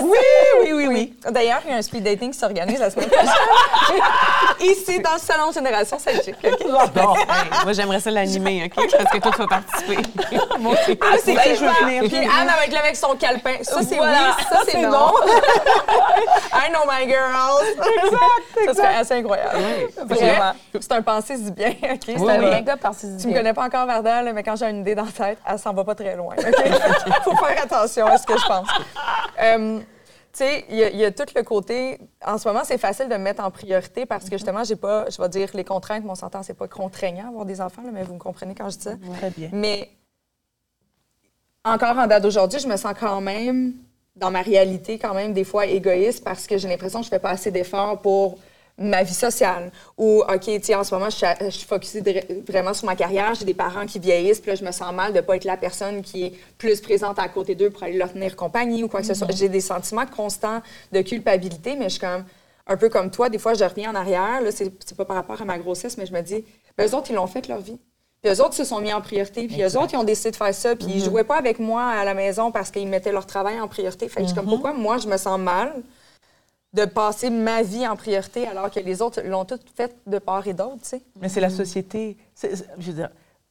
[0.02, 0.18] Oui,
[0.62, 1.18] oui, oui, oui.
[1.32, 3.30] D'ailleurs, il y a un speed dating qui s'organise la semaine prochaine.
[4.62, 6.36] Ici, dans le salon Génération Celtic.
[6.44, 6.58] OK?
[6.62, 7.18] J'adore.
[7.18, 8.88] Hey, moi, j'aimerais ça l'animer, OK?
[8.98, 9.98] Parce que toi, tu vas participer.
[11.02, 12.04] Ah, c'est Ouais, qui je veux venir.
[12.04, 13.56] Puis Anne avec, avec son calepin.
[13.64, 14.36] Ça, c'est Voilà.
[14.38, 15.12] oui, ça, c'est non.
[16.54, 17.66] I know my girls.
[18.04, 19.58] Exact, Ça serait assez incroyable.
[20.06, 20.54] Vraiment.
[20.80, 22.00] C'est un pensée du bien, OK?
[22.06, 24.70] C'est C'est un méga pensée Tu me connais pas encore, Varda, là, mais quand j'ai
[24.70, 26.36] une idée dans la tête, elle s'en va pas très loin.
[26.38, 26.44] OK?
[27.24, 28.68] Faut faire attention à ce que je pense.
[29.42, 29.86] Euh, tu
[30.44, 32.00] sais, il y, a- il y a tout le côté.
[32.26, 35.10] En ce moment, c'est facile de me mettre en priorité parce que justement, j'ai pas,
[35.10, 38.04] je vais dire, les contraintes, mon s'entend, c'est pas contraignant avoir des enfants, là, mais
[38.04, 38.94] vous me comprenez quand je dis ça.
[39.18, 39.50] Très bien.
[39.52, 39.90] Mais
[41.66, 43.74] encore en date d'aujourd'hui, je me sens quand même,
[44.16, 47.20] dans ma réalité, quand même, des fois égoïste parce que j'ai l'impression que je fais
[47.20, 48.38] pas assez d'efforts pour
[48.78, 49.72] ma vie sociale.
[49.98, 52.02] Ou, OK, tu sais, en ce moment, je suis, à- je suis focusée
[52.48, 53.34] vraiment sur ma carrière.
[53.34, 55.58] J'ai des parents qui vieillissent, puis là, je me sens mal de pas être la
[55.58, 59.02] personne qui est plus présente à côté d'eux pour aller leur tenir compagnie ou quoi
[59.02, 59.32] que ce soit.
[59.32, 60.62] J'ai des sentiments constants
[60.92, 62.24] de culpabilité, mais je suis comme
[62.68, 63.30] un peu comme toi.
[63.30, 64.42] Des fois, je reviens en arrière.
[64.42, 66.46] Là, c'est pas par rapport à ma grossesse, mais je me dis,
[66.78, 67.80] ben, eux autres, ils l'ont fait leur vie.
[68.22, 69.48] Puis eux autres se sont mis en priorité.
[69.48, 70.76] Puis eux autres, ils ont décidé de faire ça.
[70.76, 73.68] Puis ils jouaient pas avec moi à la maison parce qu'ils mettaient leur travail en
[73.68, 74.08] priorité.
[74.10, 75.72] Fait que je suis comme, pourquoi moi, je me sens mal
[76.78, 80.46] de passer ma vie en priorité alors que les autres l'ont tout fait de part
[80.48, 81.02] et d'autre, tu sais?
[81.20, 82.18] Mais c'est la société.
[82.36, 83.10] c'est- c'est- je veux dire,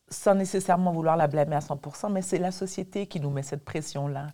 [0.08, 3.64] sans nécessairement vouloir la blâmer à 100% mais c'est la société qui nous met cette
[3.64, 4.28] pression-là.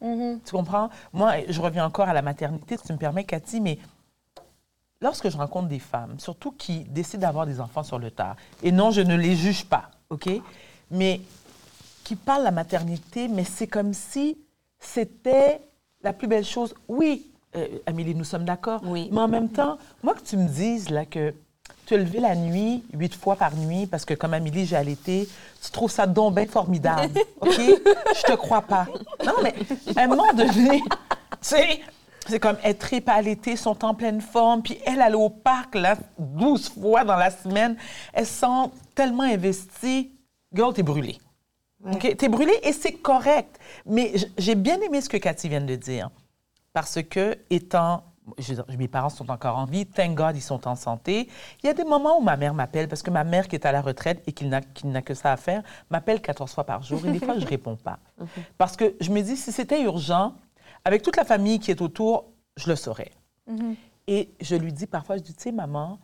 [0.44, 0.90] Tu comprends?
[1.14, 3.78] Moi, je reviens encore à la maternité, si tu me permets, Cathy, mais
[5.00, 8.70] lorsque je rencontre des femmes, surtout qui décident d'avoir des enfants sur le tard, et
[8.72, 10.28] non, je ne les juge pas, OK?
[10.90, 11.20] Mais
[12.05, 14.37] qui parlent de la maternité, mais c'est comme si
[14.78, 15.62] c'était
[16.02, 16.74] la plus belle chose.
[16.88, 18.80] Oui, euh, Amélie, nous sommes d'accord.
[18.84, 19.08] Oui.
[19.12, 21.34] Mais en même temps, moi, que tu me dises là, que
[21.86, 25.28] tu as levé la nuit huit fois par nuit parce que, comme Amélie, j'ai allaité,
[25.62, 27.12] tu trouves ça donc bien formidable.
[27.40, 27.56] OK?
[27.56, 28.86] Je te crois pas.
[29.24, 29.54] Non, mais
[29.96, 30.88] à un moment donné, tu
[31.42, 31.80] sais,
[32.26, 33.20] c'est comme être trip à
[33.56, 37.76] sont en pleine forme, puis elle, est au parc, là, 12 fois dans la semaine.
[38.12, 40.12] Elles sont tellement investies.
[40.54, 41.18] Girl, t'es brûlée.
[41.84, 42.16] OK?
[42.16, 43.58] T'es brûlée et c'est correct.
[43.86, 46.10] Mais j'ai bien aimé ce que Cathy vient de dire.
[46.72, 48.04] Parce que, étant.
[48.38, 51.28] je mes parents sont encore en vie, thank God, ils sont en santé.
[51.62, 53.66] Il y a des moments où ma mère m'appelle, parce que ma mère, qui est
[53.66, 54.62] à la retraite et qui n'a,
[55.02, 57.04] que ça à faire, m'appelle 14 fois par jour.
[57.06, 57.98] Et des fois, je réponds pas.
[58.58, 60.35] Parce que je me dis, si c'était urgent,
[60.85, 63.12] avec toute la famille qui est autour, je le saurais.
[64.06, 65.98] Et je lui dis parfois, je dis, tu sais, maman,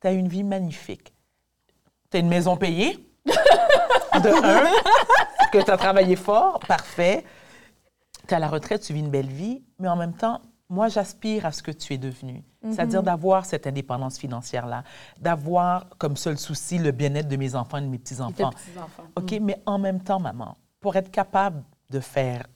[0.00, 1.12] tu as une vie magnifique.
[2.10, 7.24] Tu as une maison payée, de un, que tu as travaillé fort, parfait.
[8.26, 10.88] Tu es à la retraite, tu vis une belle vie, mais en même temps, moi,
[10.88, 12.42] j'aspire à ce que tu es devenu.
[12.70, 14.84] C'est-à-dire d'avoir cette indépendance financière-là,
[15.20, 18.50] d'avoir comme seul souci le bien-être de mes enfants et de mes petits-enfants.
[18.50, 19.04] petits-enfants.
[19.16, 22.46] OK, mais en même temps, maman, pour être capable de faire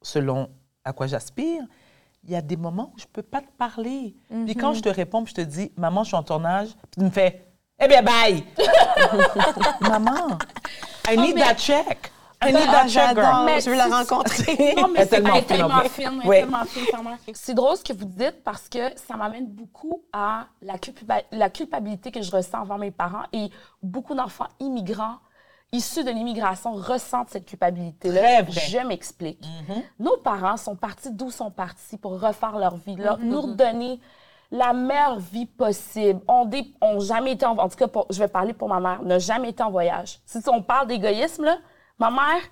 [0.00, 0.48] selon
[0.84, 1.62] à quoi j'aspire,
[2.24, 4.14] il y a des moments où je ne peux pas te parler.
[4.46, 6.98] Puis quand je te réponds, puis je te dis, maman, je suis en tournage, puis
[6.98, 7.46] tu me fais,
[7.78, 8.44] eh bien, bye!
[9.82, 10.38] maman,
[11.08, 12.10] I need that check.
[12.42, 13.44] I need that check, girl.
[13.44, 14.74] Mais je veux la rencontrer.
[14.76, 16.36] Non, mais Elle est c'est tellement elle est tellement fine, elle est Oui.
[16.38, 16.84] tellement fine.
[17.34, 21.50] C'est drôle ce que vous dites parce que ça m'amène beaucoup à la, culpa- la
[21.50, 23.50] culpabilité que je ressens envers mes parents et
[23.82, 25.16] beaucoup d'enfants immigrants
[25.72, 28.42] issus de l'immigration ressentent cette culpabilité-là.
[28.42, 28.60] Vrai.
[28.68, 29.44] Je m'explique.
[29.98, 34.00] Nos parents sont partis d'où sont partis pour refaire leur vie, leur- nous redonner
[34.50, 36.20] la meilleure vie possible.
[36.26, 36.50] On
[36.80, 39.18] ont jamais été en, en tout cas, pour- je vais parler pour ma mère, n'a
[39.20, 40.18] jamais été en voyage.
[40.26, 41.58] Si on parle d'égoïsme, là,
[42.00, 42.42] ma mère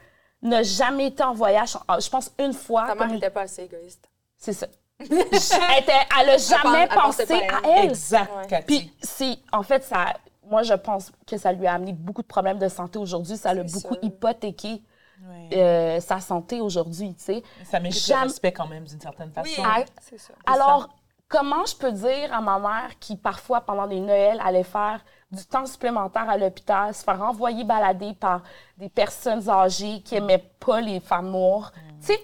[0.43, 1.77] n'a jamais été en voyage.
[1.89, 2.83] en- Je pense une fois.
[2.87, 4.09] Ta mère comme- n'était pas assez égoïste.
[4.37, 4.67] C'est ça.
[5.01, 7.85] elle, était- elle a jamais elle pensé pas à elle.
[7.87, 8.67] Exact, Cathy.
[8.67, 12.27] Puis c'est, en fait, ça, moi, je pense que ça lui a amené beaucoup de
[12.27, 13.37] problèmes de santé aujourd'hui.
[13.37, 13.99] Ça l'a beaucoup sûr.
[14.03, 14.83] hypothéqué
[15.29, 15.49] Oui.
[15.59, 17.43] euh, sa santé aujourd'hui, tu sais.
[17.65, 19.63] Ça mérite le respect quand même, d'une certaine façon.
[19.65, 20.33] Ah, C'est ça.
[20.47, 20.89] Alors,
[21.29, 25.45] comment je peux dire à ma mère qui, parfois, pendant les Noëls, allait faire du
[25.45, 28.43] temps supplémentaire à l'hôpital, se faire envoyer balader par
[28.77, 31.73] des personnes âgées qui aimaient pas les femmes noires?
[32.01, 32.21] Tu sais,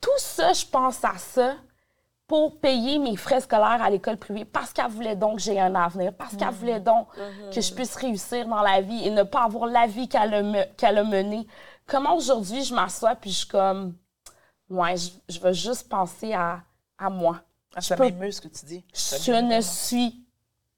[0.00, 1.54] tout ça, je pense à ça
[2.26, 5.74] pour payer mes frais scolaires à l'école privée parce qu'elle voulait donc que j'ai un
[5.74, 7.08] avenir, parce qu'elle voulait donc
[7.52, 11.00] que je puisse réussir dans la vie et ne pas avoir la vie qu'elle a,
[11.00, 11.46] a menée.
[11.86, 13.94] Comment aujourd'hui je m'assois puis je suis comme,
[14.70, 16.62] ouais, je, je veux juste penser à,
[16.98, 17.40] à moi.
[17.76, 18.84] Ah, ça m'émeut ce que tu dis.
[18.94, 20.23] Je ne suis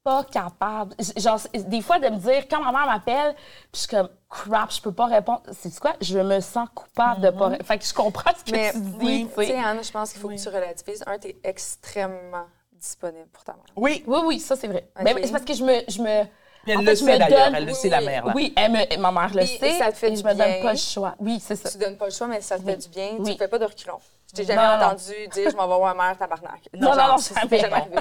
[0.07, 0.95] pas capable.
[1.17, 4.71] Genre, des fois, de me dire, quand ma mère m'appelle, puis je suis comme, crap,
[4.71, 5.41] je peux pas répondre.
[5.51, 5.93] C'est quoi?
[5.99, 7.65] Je me sens coupable de pas répondre.
[7.67, 8.95] Fait que je comprends ce que Mais tu dis.
[9.01, 9.57] oui, tu tu sais.
[9.57, 10.37] Anne, je pense qu'il faut Oui.
[10.37, 11.03] que tu relativises.
[11.05, 13.63] Un, t'es extrêmement disponible pour ta mère.
[13.75, 14.89] Oui, Oui, oui, ça, c'est vrai.
[14.95, 15.03] Ok.
[15.03, 15.81] Mais c'est parce que je me.
[15.89, 16.23] Je me
[16.63, 18.05] puis elle en le fait, sait d'ailleurs, elle le oui, sait, la oui.
[18.05, 18.25] mère.
[18.25, 18.33] Là.
[18.35, 19.77] Oui, elle me- ma mère le Puis sait.
[19.77, 21.15] ça te fait et du je me donne pas le choix.
[21.19, 21.69] Oui, c'est ça.
[21.69, 23.09] Tu donnes pas le choix, mais ça te fait du bien.
[23.15, 23.31] Tu Oui.
[23.33, 23.99] ne fais pas de reculons.
[24.37, 24.85] T'ai jamais Non, non, non.
[24.87, 26.69] entendu dire je m'en vais voir ma mère, tabarnak.
[26.73, 27.59] Non, non, genre, non, ça jamais.
[27.59, 27.95] jamais arrivé.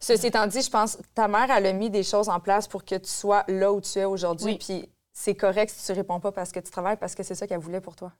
[0.00, 2.66] Ceci étant dit, je pense que ta mère, elle a mis des choses en place
[2.66, 4.52] pour que tu sois là où tu es aujourd'hui.
[4.52, 4.58] Oui.
[4.58, 7.46] Puis c'est correct si tu réponds pas parce que tu travailles, parce que c'est ça
[7.46, 8.12] qu'elle voulait pour toi.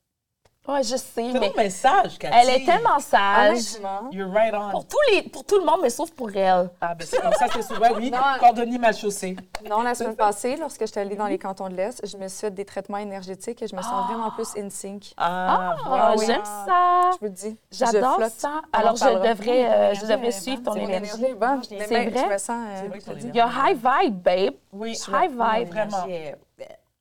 [0.69, 2.37] Ouais, je sais, C'est mais ton message, Cathy.
[2.41, 3.51] elle est tellement sage.
[3.51, 4.11] Honnêtement.
[4.13, 4.71] You're right on.
[4.71, 6.71] Pour, tous les, pour tout le monde, mais sauf pour elle.
[6.81, 8.13] Ah, ben c'est comme ça, c'est souvent, oui.
[8.39, 9.35] Cordonnier mal chaussé.
[9.69, 12.41] Non, la semaine passée, lorsque j'étais allée dans les cantons de l'Est, je me suis
[12.43, 15.13] fait des traitements énergétiques et je me sens vraiment plus in sync.
[15.17, 16.27] Ah, Ah, oui.
[16.27, 17.11] J'aime ça.
[17.15, 17.57] Je vous le dis.
[17.73, 18.61] J'adore ça.
[18.73, 21.11] Alors, je devrais, euh, je devrais suivre ton énergie.
[21.11, 22.23] C'est Mais vrai?
[22.25, 22.51] Je me sens.
[22.51, 24.55] euh, C'est vrai que ton Il y a high vibe, babe.
[24.73, 24.93] Oui.
[25.09, 25.69] High vibe.
[25.71, 26.07] Vraiment.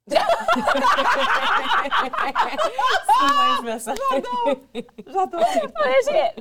[0.10, 0.18] J'ai-
[3.58, 3.98] je me sens.
[5.08, 5.48] J'adore.
[6.06, 6.32] J'ai-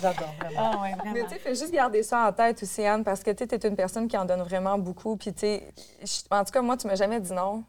[0.00, 0.70] J'adore, vraiment.
[0.74, 3.30] Ah, ouais, Mais tu sais, fais juste garder ça en tête aussi, Anne, parce que
[3.30, 5.16] tu es une personne qui en donne vraiment beaucoup.
[5.16, 5.72] Puis, tu sais,
[6.30, 7.64] en tout cas, moi, tu m'as jamais dit non.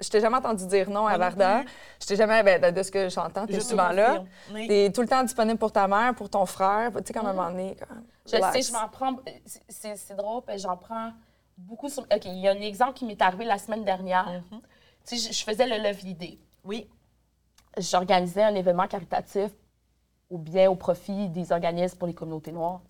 [0.00, 1.62] Je t'ai jamais entendu dire non à Varda.
[2.00, 4.22] Je t'ai jamais, ben, de, ce que j'entends, tu es Je souvent là.
[4.52, 4.68] Oui.
[4.68, 6.92] Tu es tout le temps disponible pour ta mère, pour ton frère.
[6.98, 7.76] Tu sais, comme à un moment donné.
[8.26, 9.16] Je sais, je m'en prends.
[9.68, 11.10] c'est- drôle, j'en prends
[11.56, 12.02] beaucoup sur.
[12.02, 14.26] OK, il y a un exemple qui m'est arrivé la semaine dernière.
[15.06, 16.38] Tu sais, je, je faisais le Love Day.
[16.64, 16.88] Oui.
[17.78, 19.50] J'organisais un événement caritatif
[20.30, 22.80] au bien, au profit des organismes pour les communautés noires.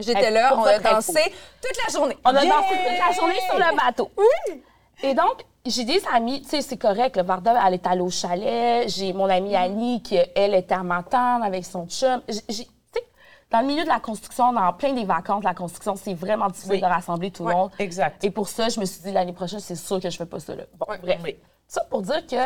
[0.00, 1.20] J'étais là, on a dansé
[1.60, 2.16] toute la journée.
[2.24, 2.54] On a Yeah!
[2.56, 4.10] dansé toute la journée sur le bateau.
[4.16, 4.62] Oui!
[5.02, 8.10] Et donc, j'ai des amis, tu sais, c'est correct, le Varda, elle est allée au
[8.10, 8.88] chalet.
[8.88, 12.22] J'ai mon amie Annie, qui, elle, était à Matane avec son chum.
[12.48, 12.71] J'ai- tu
[13.52, 16.72] dans le milieu de la construction, dans plein des vacances la construction, c'est vraiment difficile
[16.72, 16.80] Oui.
[16.80, 17.70] de rassembler tout le monde.
[17.78, 18.24] exact.
[18.24, 20.40] Et pour ça, je me suis dit, l'année prochaine, c'est sûr que je fais pas
[20.40, 20.64] ça, là.
[20.78, 21.20] Bon, bref.
[21.22, 21.36] Oui.
[21.66, 22.36] Ça pour dire que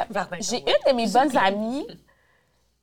[0.41, 1.87] j'ai une de mes bonnes amies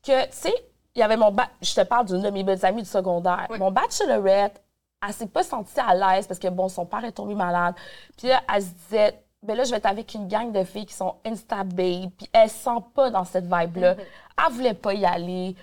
[0.06, 0.54] que, tu sais,
[0.96, 1.32] il y avait mon...
[1.32, 3.48] ba- Je te parle d'une de mes bonnes amies du secondaire.
[3.58, 4.62] Mon bachelorette,
[5.06, 7.76] elle s'est pas sentie à l'aise parce que, bon, son père est tombé malade.
[8.18, 10.86] Puis là, elle se disait, ben là, je vais être avec une gang de filles
[10.86, 12.10] qui sont insta-babe.
[12.18, 13.96] Puis elle se sent pas dans cette vibe-là.
[13.98, 15.56] Elle voulait pas y aller.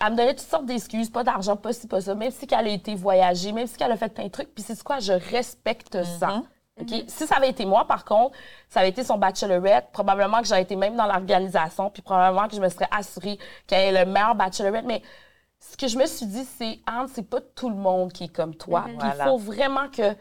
[0.00, 2.66] Elle me donnait toutes sortes d'excuses, pas d'argent, pas ci, pas ça, même si elle
[2.66, 4.54] a été voyager, même si elle a fait plein de trucs.
[4.54, 6.42] Puis c'est quoi, je respecte ça.
[6.78, 6.92] OK?
[7.08, 8.36] Si ça avait été moi, par contre,
[8.68, 12.54] ça avait été son bachelorette, probablement que j'aurais été même dans l'organisation, puis probablement que
[12.56, 14.84] je me serais assurée qu'elle ait le meilleur bachelorette.
[14.84, 15.00] Mais
[15.58, 18.28] ce que je me suis dit, c'est, Anne, c'est pas tout le monde qui est
[18.34, 18.82] comme toi.
[18.84, 19.24] Puis il Voilà.
[19.24, 20.14] faut vraiment que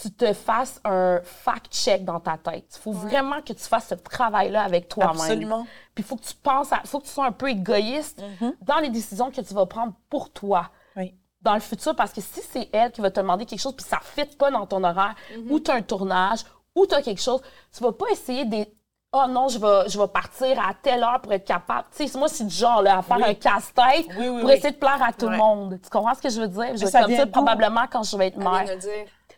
[0.00, 2.66] tu te fasses un fact-check dans ta tête.
[2.76, 5.20] Il faut vraiment que tu fasses ce travail-là avec toi-même.
[5.20, 5.66] Absolument.
[5.94, 8.20] Puis il faut que tu penses à, faut que tu sois un peu égoïste
[8.62, 11.14] dans les décisions que tu vas prendre pour toi Oui.
[11.42, 13.86] dans le futur parce que si c'est elle qui va te demander quelque chose puis
[13.86, 15.14] ça ne fit pas dans ton horaire
[15.48, 16.40] ou tu as un tournage
[16.74, 17.40] ou tu as quelque chose,
[17.72, 18.66] tu vas pas essayer de
[19.12, 21.86] oh non, je vais, je vais partir à telle heure pour être capable.
[21.96, 24.72] Tu sais, moi, c'est du genre là, à faire un casse-tête Oui, oui, pour essayer
[24.72, 25.78] de plaire à tout le monde.
[25.80, 26.76] Tu comprends ce que je veux dire?
[26.76, 28.66] Je vais ça comme ça probablement quand je vais être mère.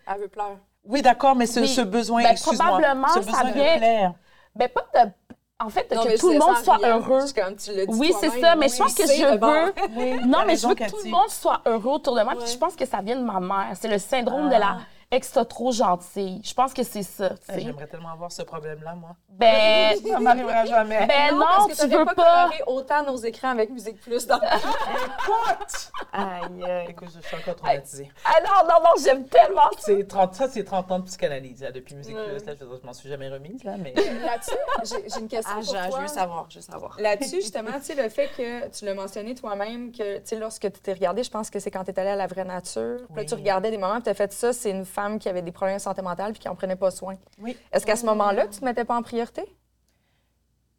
[0.07, 0.13] De.
[0.15, 0.57] Elle veut pleurer.
[0.85, 1.69] Oui, d'accord, mais ce, Oui.
[1.69, 4.13] ce besoin, Ben, excuse-moi, probablement, ce ça de vient- plaire.
[4.55, 5.11] Ben, pas de.
[5.59, 6.99] En fait, Non, que tout le monde soit rien.
[6.99, 7.21] heureux.
[7.27, 9.41] C'est comme tu l'as dit Oui, c'est ça, mais oui, je pense que je de
[9.41, 9.73] veux.
[9.97, 12.35] Oui, Non, mais je veux que tout le monde soit heureux autour de moi.
[12.39, 13.69] Puis je pense que ça vient de ma mère.
[13.75, 14.77] C'est le syndrome de la
[15.11, 16.41] extra trop gentille.
[16.45, 17.31] Je pense que c'est ça.
[17.57, 19.11] J'aimerais tellement avoir ce problème-là, moi.
[19.29, 21.07] Ben, Ça m'arrivera jamais.
[21.07, 22.25] ben non, parce que tu veux pas pas.
[22.49, 24.41] coloré autant nos écrans avec Musique Plus dans
[26.13, 26.87] Aïe, aïe.
[26.89, 28.11] Écoute, je suis encore traumatisée.
[28.25, 29.79] Ah non, non, non, j'aime tellement ça.
[29.87, 32.45] C'est 30, ça, c'est 30 ans de psychanalyse, là, depuis Musique Plus.
[32.47, 33.93] Là, je, je m'en suis jamais remise, là, mais...
[33.95, 36.01] Là-dessus, j'ai une question Ah, pour je, je toi.
[36.01, 36.97] veux savoir, je veux savoir.
[36.99, 40.63] Là-dessus, justement, tu sais, le fait que tu l'as mentionné toi-même, que, tu sais, lorsque
[40.73, 43.01] tu t'es regardé, je pense que c'est quand tu es allé à la vraie nature.
[43.15, 45.53] Là, tu regardais des moments, tu as fait ça, c'est une femme qui avait des
[45.53, 47.17] problèmes de santé mentale puis qui en prenait pas soin.
[47.39, 47.57] Oui.
[47.71, 49.45] Est-ce qu'à ce moment-là, tu te mettais pas en priorité?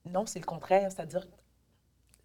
[0.06, 0.92] Non, c'est le contraire.
[0.92, 1.26] C'est-à-dire,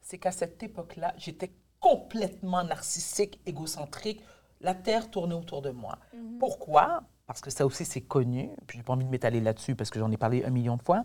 [0.01, 4.23] c'est qu'à cette époque-là, j'étais complètement narcissique, égocentrique.
[4.61, 5.99] La Terre tournait autour de moi.
[6.39, 7.03] Pourquoi?
[7.27, 8.51] Parce que ça aussi, c'est connu.
[8.67, 10.83] Puis, j'ai pas envie de m'étaler là-dessus parce que j'en ai parlé un million de
[10.83, 11.05] fois.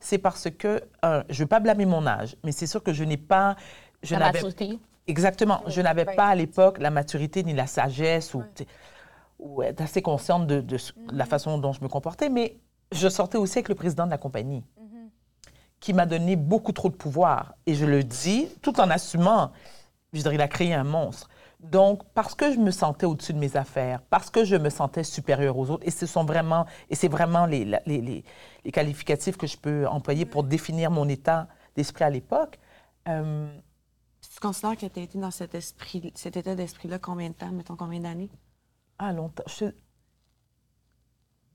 [0.00, 2.92] C'est parce que, un, je ne veux pas blâmer mon âge, mais c'est sûr que
[2.92, 3.56] je n'ai pas.
[4.02, 4.78] Je La maturité.
[5.06, 5.62] Exactement.
[5.66, 8.42] Je n'avais Ben, pas à l'époque la maturité ni la sagesse ou,
[9.38, 10.76] ou être assez consciente de,
[11.12, 12.58] la façon dont je me comportais, mais
[12.92, 14.64] je sortais aussi avec le président de la compagnie
[15.78, 17.54] qui m'a donné beaucoup trop de pouvoir.
[17.66, 19.52] Et je le dis tout en assumant.
[20.12, 21.28] Je dirais, il a créé un monstre.
[21.60, 25.04] Donc, parce que je me sentais au-dessus de mes affaires, parce que je me sentais
[25.04, 28.24] supérieure aux autres, et ce sont vraiment, et c'est vraiment les, les, les-
[28.64, 32.58] les qualificatifs que je peux employer pour définir mon état d'esprit à l'époque.
[33.08, 33.46] euh,
[34.22, 37.50] Tu considères que tu as été dans cet, esprit, cet état d'esprit-là combien de temps,
[37.52, 38.30] mettons combien d'années?
[38.98, 39.44] Ah, longtemps.
[39.46, 39.66] Je...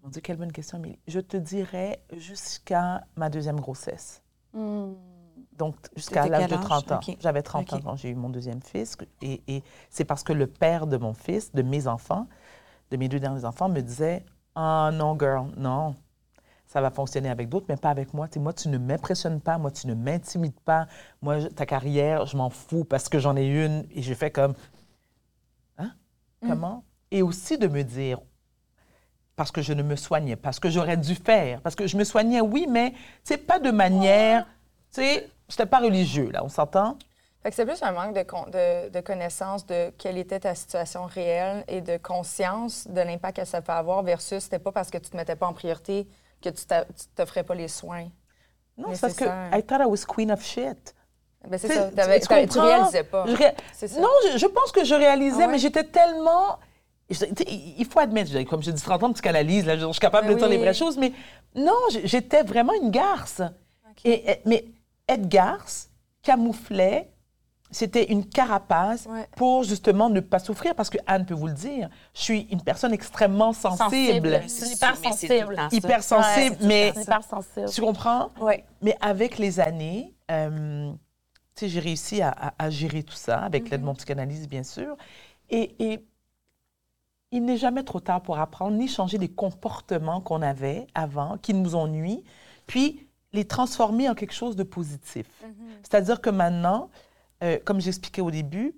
[0.04, 1.00] Mon Dieu, quelle bonne question, Amélie.
[1.08, 4.24] Je te dirais jusqu'à ma deuxième grossesse.
[4.54, 4.94] Hmm.
[5.54, 6.62] Donc, jusqu'à l'âge de âge?
[6.62, 7.00] 30 ans.
[7.20, 8.98] J'avais 30 ans quand j'ai eu mon deuxième fils.
[9.22, 12.28] Et, et c'est parce que le père de mon fils, de mes enfants,
[12.90, 14.26] de mes deux derniers enfants, me disait
[14.56, 15.96] Ah non, girl, non.
[16.66, 18.28] Ça va fonctionner avec d'autres, mais pas avec moi.
[18.28, 19.58] Tu sais, moi, tu ne m'impressionnes pas.
[19.58, 20.88] Moi, tu ne m'intimides pas.
[21.22, 23.86] Moi, ta carrière, je m'en fous parce que j'en ai une.
[23.92, 24.54] Et j'ai fait comme
[25.78, 25.92] Hein?
[26.42, 26.86] Comment?
[27.12, 28.20] Et aussi de me dire
[29.36, 31.62] parce que je ne me soignais pas, ce que j'aurais dû faire.
[31.62, 32.94] Parce que je me soignais, oui, mais
[33.24, 34.46] c'est pas de manière.
[34.94, 36.98] Tu sais, j'étais pas religieux, là, on s'entend?
[37.42, 41.06] Fait que c'est plus un manque de, de, de connaissance de quelle était ta situation
[41.06, 45.00] réelle et de conscience de l'impact que ça peut avoir versus c'était pas parce que
[45.00, 46.08] tu te mettais pas en priorité
[46.40, 46.64] que tu
[47.16, 48.10] t'offrais pas les soins.
[48.78, 49.58] Non, c'est parce que.
[49.58, 50.94] I thought I was queen of shit.
[51.48, 51.90] Ben, c'est ça.
[51.90, 53.24] Tu tu réalisais pas.
[53.24, 54.00] Ré- C'est ça.
[54.00, 55.54] Non, je, je pense que je réalisais, Ah ouais?
[55.54, 56.60] mais j'étais tellement.
[57.14, 57.26] Je-
[57.78, 60.28] il faut admettre, comme je dis 30 ans de psychanalyse, là, je, je suis capable
[60.28, 61.12] Ben de dire les vraies choses, mais
[61.56, 63.42] non, j'étais vraiment une garce.
[64.06, 64.66] Et, et- mais
[65.08, 65.90] être garce
[66.24, 67.10] camouflait,
[67.74, 69.28] c'était une carapace Ouais.
[69.38, 72.62] pour justement ne pas souffrir, parce que Anne peut vous le dire, je suis une
[72.62, 74.28] personne extrêmement sensible, Sensible.
[74.28, 75.34] Hyper Mais sensible.
[75.72, 76.04] hyper
[76.62, 77.70] mais C'est hyper sensible.
[77.74, 78.30] tu comprends?
[78.42, 78.56] Oui.
[78.82, 80.92] Mais avec les années, euh,
[81.56, 84.50] tu sais, j'ai réussi à, à- à gérer tout ça, avec l'aide de mon psychanalyste,
[84.50, 84.96] bien sûr.
[85.50, 86.06] Et, et
[87.32, 91.54] il n'est jamais trop tard pour apprendre, ni changer les comportements qu'on avait avant, qui
[91.54, 92.24] nous ont nui,
[92.68, 95.28] puis les transformer en quelque chose de positif.
[95.82, 96.90] C'est-à-dire que maintenant,
[97.44, 98.76] euh, comme j'expliquais au début,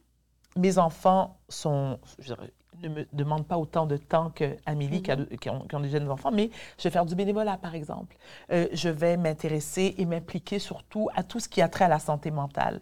[0.55, 2.51] mes enfants sont, je dirais,
[2.83, 5.79] ne me demandent pas autant de temps qu'Amélie, qui, a de- qui, ont, qui ont
[5.79, 8.15] des jeunes enfants, mais je vais faire du bénévolat, par exemple.
[8.51, 11.99] Euh, je vais m'intéresser et m'impliquer surtout à tout ce qui a trait à la
[11.99, 12.81] santé mentale.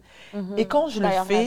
[0.58, 1.46] Et quand je le fais,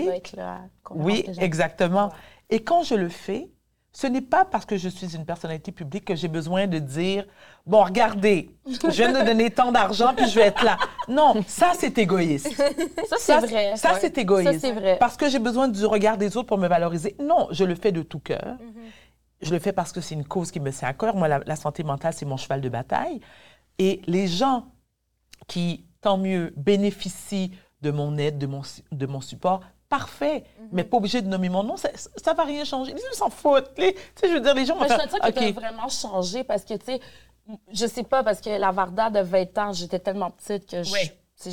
[1.03, 2.09] oui, exactement.
[2.49, 3.49] Et quand je le fais,
[3.95, 7.25] ce n'est pas parce que je suis une personnalité publique que j'ai besoin de dire
[7.65, 10.77] bon, regardez, je viens de donner tant d'argent puis je vais être là.
[11.07, 12.51] Non, ça c'est égoïste.
[13.07, 13.77] Ça, c'est vrai.
[13.77, 14.51] Ça c'est égoïste.
[14.51, 14.97] Ça, c'est vrai.
[14.99, 17.15] Parce que j'ai besoin du regard des autres pour me valoriser.
[17.21, 18.57] Non, je le fais de tout cœur.
[19.41, 21.15] Je le fais parce que c'est une cause qui me tient à cœur.
[21.15, 23.21] Moi, la, la santé mentale, c'est mon cheval de bataille.
[23.79, 24.65] Et les gens
[25.47, 29.61] qui, tant mieux, bénéficient de mon aide, de mon, de mon support,
[29.97, 30.43] parfait.
[30.71, 32.93] Mais pas obligé de nommer mon nom, ça ne va rien changer.
[32.93, 33.71] Les gens s'en foutent.
[33.77, 35.59] Les- tu sais, je veux dire, les gens vont Mais je faire, te dis que
[35.59, 36.99] vraiment changé parce que, tu sais,
[37.71, 40.91] je sais pas, parce que la Varda de 20 ans, j'étais tellement petite que je,
[40.91, 41.11] Oui.
[41.45, 41.49] je,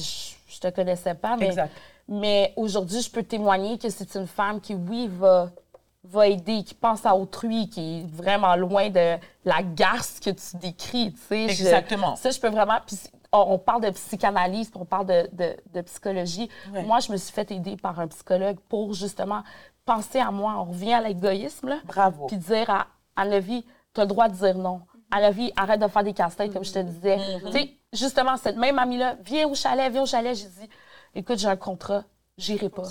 [0.54, 1.36] je te connaissais pas.
[1.36, 1.70] Mais, Exact.
[2.08, 5.50] mais aujourd'hui, je peux témoigner que c'est une femme qui, oui, va,
[6.04, 10.56] va aider, qui pense à autrui, qui est vraiment loin de la garce que tu
[10.56, 11.48] décris, tu sais.
[11.48, 12.16] Je- Exactement.
[12.16, 12.78] ça, je peux vraiment...
[12.86, 12.96] puis
[13.32, 16.48] on, on parle de psychanalyse, puis on parle de, de, de psychologie.
[16.72, 16.82] Ouais.
[16.84, 19.42] Moi, je me suis fait aider par un psychologue pour, justement,
[19.84, 20.54] penser à moi.
[20.58, 22.26] On revient à l'égoïsme, là Bravo.
[22.26, 23.64] puis dire à Anne-Levy,
[23.94, 24.82] tu as le droit de dire non.
[25.10, 27.18] à la vie, arrête de faire des casse-têtes, comme je te disais.
[27.46, 30.34] Tu sais, justement, cette même amie-là, viens au chalet, viens au chalet.
[30.36, 30.68] J'ai dit,
[31.14, 32.04] écoute, j'ai un contrat,
[32.38, 32.84] j'irai pas.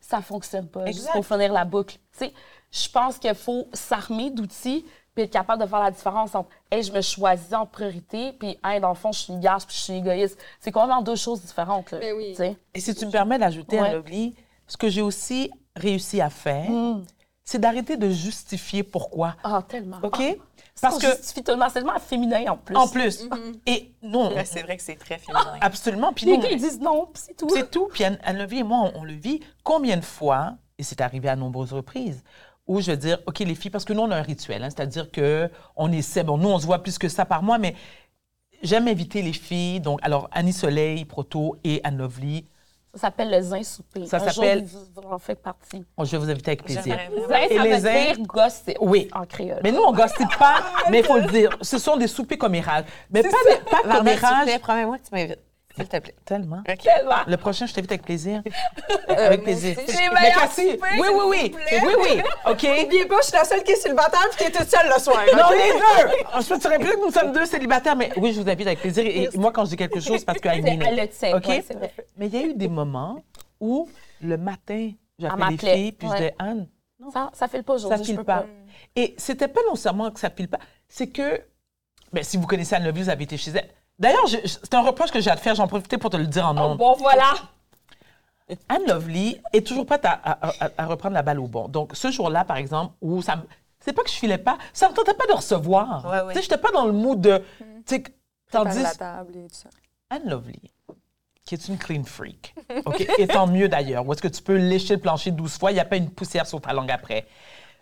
[0.00, 0.84] Ça fonctionne pas.
[0.86, 1.12] Juste Exact.
[1.14, 1.96] pour finir la boucle.
[2.12, 2.32] Tu sais,
[2.70, 6.82] je pense qu'il faut s'armer d'outils puis être capable de faire la différence entre hey,
[6.82, 9.76] je me choisis en priorité puis hey, dans le fond je suis une garce puis
[9.76, 12.30] je suis égoïste c'est complètement deux choses différentes là, Ben oui.
[12.30, 12.56] tu sais.
[12.74, 13.88] Et si tu me permets d'ajouter, Ouais.
[13.88, 14.34] Anne-Lovely,
[14.66, 16.68] ce que j'ai aussi réussi à faire,
[17.44, 19.36] c'est d'arrêter de justifier pourquoi.
[19.44, 20.18] ah tellement OK?
[20.80, 23.28] parce Parce que justifie tellement c'est tellement féminin en plus en plus,
[23.66, 25.58] et non, Ouais, c'est vrai que c'est très féminin.
[25.60, 26.12] absolument.
[26.12, 27.88] Puis les gars ils disent non c'est tout c'est tout.
[27.92, 31.28] Puis Anne- Anne-Lovely et moi, on, on le vit combien de fois, et c'est arrivé
[31.28, 32.24] à nombreuses reprises,
[32.66, 34.68] où je veux dire, OK, les filles, parce que nous, on a un rituel, hein,
[34.70, 37.74] c'est-à-dire que on essaie, bon, nous, on se voit plus que ça par mois, mais
[38.62, 42.46] j'aime inviter les filles, donc, alors, Annie Soleil, Proto et Anne-Lovely,
[42.94, 44.64] ça s'appelle le zin souper Ça s'appelle-
[45.10, 46.96] en faites partie je vais vous inviter avec plaisir.
[47.28, 49.08] Zin Et ça les veut zins- dire gossip Oui.
[49.12, 51.58] en créole Mais nous, on gossip pas, mais il faut le dire.
[51.60, 52.84] Ce sont des soupers commérages.
[53.10, 54.00] Mais pas, des- pas
[54.44, 55.40] plaît, promets-moi que tu m'invites.
[55.76, 56.14] S'il te plaît.
[56.24, 56.62] Tellement.
[56.62, 57.16] Tellement.
[57.26, 58.42] Le prochain, je t'invite avec plaisir.
[59.08, 59.76] avec plaisir.
[59.76, 59.86] aussi.
[59.96, 61.54] Les Mais meilleurs oui, oui, oui.
[61.84, 62.22] Oui, oui.
[62.50, 62.62] OK?
[62.82, 65.00] N'oubliez pas, je suis la seule qui est célibataire puis qui est toute seule le
[65.00, 65.24] soir.
[65.34, 66.24] Non, les deux!
[66.32, 69.04] Ensuite, tu répètes que nous sommes deux célibataires, mais oui, je vous invite avec plaisir.
[69.04, 70.82] Et moi, quand je dis quelque chose, c'est parce que I mean it.
[70.86, 71.46] elle le tient OK?
[71.48, 73.22] ouais, c'est vrai Mais il y a eu des moments
[73.60, 73.88] où,
[74.20, 76.18] le matin, j'appelais les filles, puis je ouais.
[76.18, 76.68] disais, Anne,
[77.12, 78.40] ça ça fait le pas ça aujourd'hui je file peux pas.
[78.42, 78.46] pas
[78.96, 80.58] Et c'était pas non seulement que ça file pas,
[80.88, 81.42] c'est que,
[82.12, 83.68] ben, si vous connaissez Anne Lovely, vous avez été chez elle.
[83.98, 86.46] D'ailleurs, c'est un reproche que j'ai à te faire, j'en profitais pour te le dire
[86.46, 86.76] en Oh, nombre.
[86.76, 87.32] bon voilà
[88.68, 91.66] Anne Lovely est toujours prête à, à- à- à reprendre la balle au bon.
[91.68, 93.42] Donc, ce jour-là, par exemple, où ça me.
[93.80, 96.04] C'est pas que je filais pas, ça me tentait pas de recevoir.
[96.04, 96.32] Ouais, ouais.
[96.34, 97.38] Tu sais, j'étais pas dans le mood de.
[97.38, 98.10] Tu sais, que-
[98.50, 98.82] tandis.
[98.82, 99.70] la table et tout ça.
[100.10, 100.60] Anne Lovely,
[101.46, 102.54] qui est une clean freak,
[102.84, 105.70] OK, et tant mieux d'ailleurs, où est-ce que tu peux lécher le plancher 12 fois,
[105.70, 107.26] il n'y a pas une poussière sur ta langue après.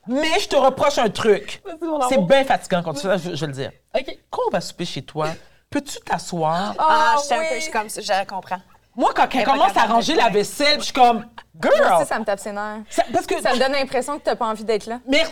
[0.06, 1.62] Mais je te reproche un truc.
[2.08, 3.72] C'est bien fatigant quand tu fais ça, je, je vais le dire.
[3.96, 4.18] OK.
[4.30, 5.28] Quand on va souper chez toi,
[5.72, 6.74] peux-tu t'asseoir?
[6.78, 7.46] Ah, je suis un oui.
[7.48, 8.58] peu, je suis comme ça, je comprends.
[8.94, 11.94] Moi, quand elle commence à ranger la vaisselle, je suis comme, Moi girl!
[11.96, 12.80] aussi, ça me tape ses nerfs.
[12.90, 13.40] Ça- parce que.
[13.40, 14.98] Ça me donne l'impression que t'as pas envie d'être là.
[15.06, 15.24] Mais.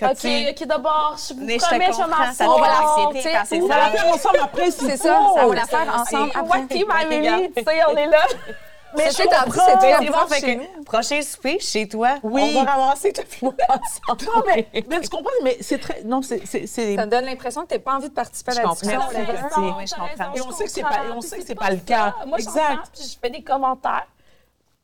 [0.00, 2.64] Quand OK, tu- OK, d'abord, je vous Mais je promets, je vais comprends, ça m'asseoir.
[2.64, 3.80] fait l'anxiété quand c'est On c'est va ça.
[3.80, 6.58] la faire ensemble après, C'est ça, ça va la faire ensemble après.
[6.58, 8.18] What team I'm tu sais, on est là.
[8.96, 9.44] Mais je comprends.
[9.44, 9.64] comprends.
[9.66, 12.54] C'est très C'est bon bon, fait chez que prochain souper chez toi, Oui.
[12.56, 14.24] on va ramasser tout monde ensemble.
[14.24, 16.02] Non, mais, mais tu comprends, mais c'est très.
[16.04, 16.44] Non, c'est.
[16.46, 18.80] Ça me donne l'impression que t'as pas envie de participer à la Je comprends.
[18.82, 19.00] discussion.
[19.12, 19.60] Merci.
[19.60, 20.34] Oui, je comprends.
[20.34, 22.14] Et on sait que c'est pas- et on sait que c'est pas le cas.
[22.26, 22.56] Moi, Exact.
[22.70, 22.90] exact.
[22.94, 24.06] Puis je fais des commentaires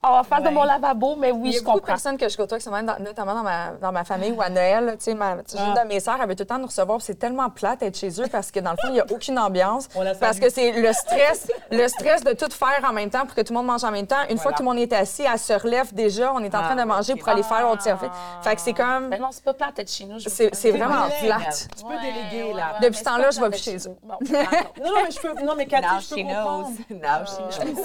[0.01, 0.55] en face de Ouais.
[0.55, 1.93] mon lavabo, mais oui, Il y a je beaucoup de comprends.
[1.95, 4.41] personnes que je côtoie qui sont même dans- notamment dans ma, dans ma famille ou
[4.41, 4.85] à Noël.
[4.85, 5.83] là, Tu sais, ma, Ah.
[5.83, 7.01] de mes sœurs, veut tout le temps nous recevoir.
[7.03, 9.39] C'est tellement plate d'être chez eux parce que dans le fond, il n'y a aucune
[9.41, 9.89] ambiance.
[10.21, 13.41] Parce que c'est le stress, le stress de tout faire en même temps pour que
[13.41, 14.17] tout le monde mange en même temps.
[14.31, 16.33] Une fois que tout le monde est assis, elle se relève déjà.
[16.33, 18.11] On est en train de Ah, manger pour aller faire l'autre service.
[18.43, 19.09] Fait que c'est comme.
[19.09, 20.21] Mais non, c'est pas plate d'être chez nous.
[20.21, 21.69] je C'est vraiment vrai, plate.
[21.77, 22.75] Tu peux déléguer, là.
[22.81, 23.97] Depuis ce temps-là, je vais plus chez eux.
[24.09, 25.43] Non, non, mais je peux.
[25.45, 26.69] Non, mais Cathy, je peux comprendre.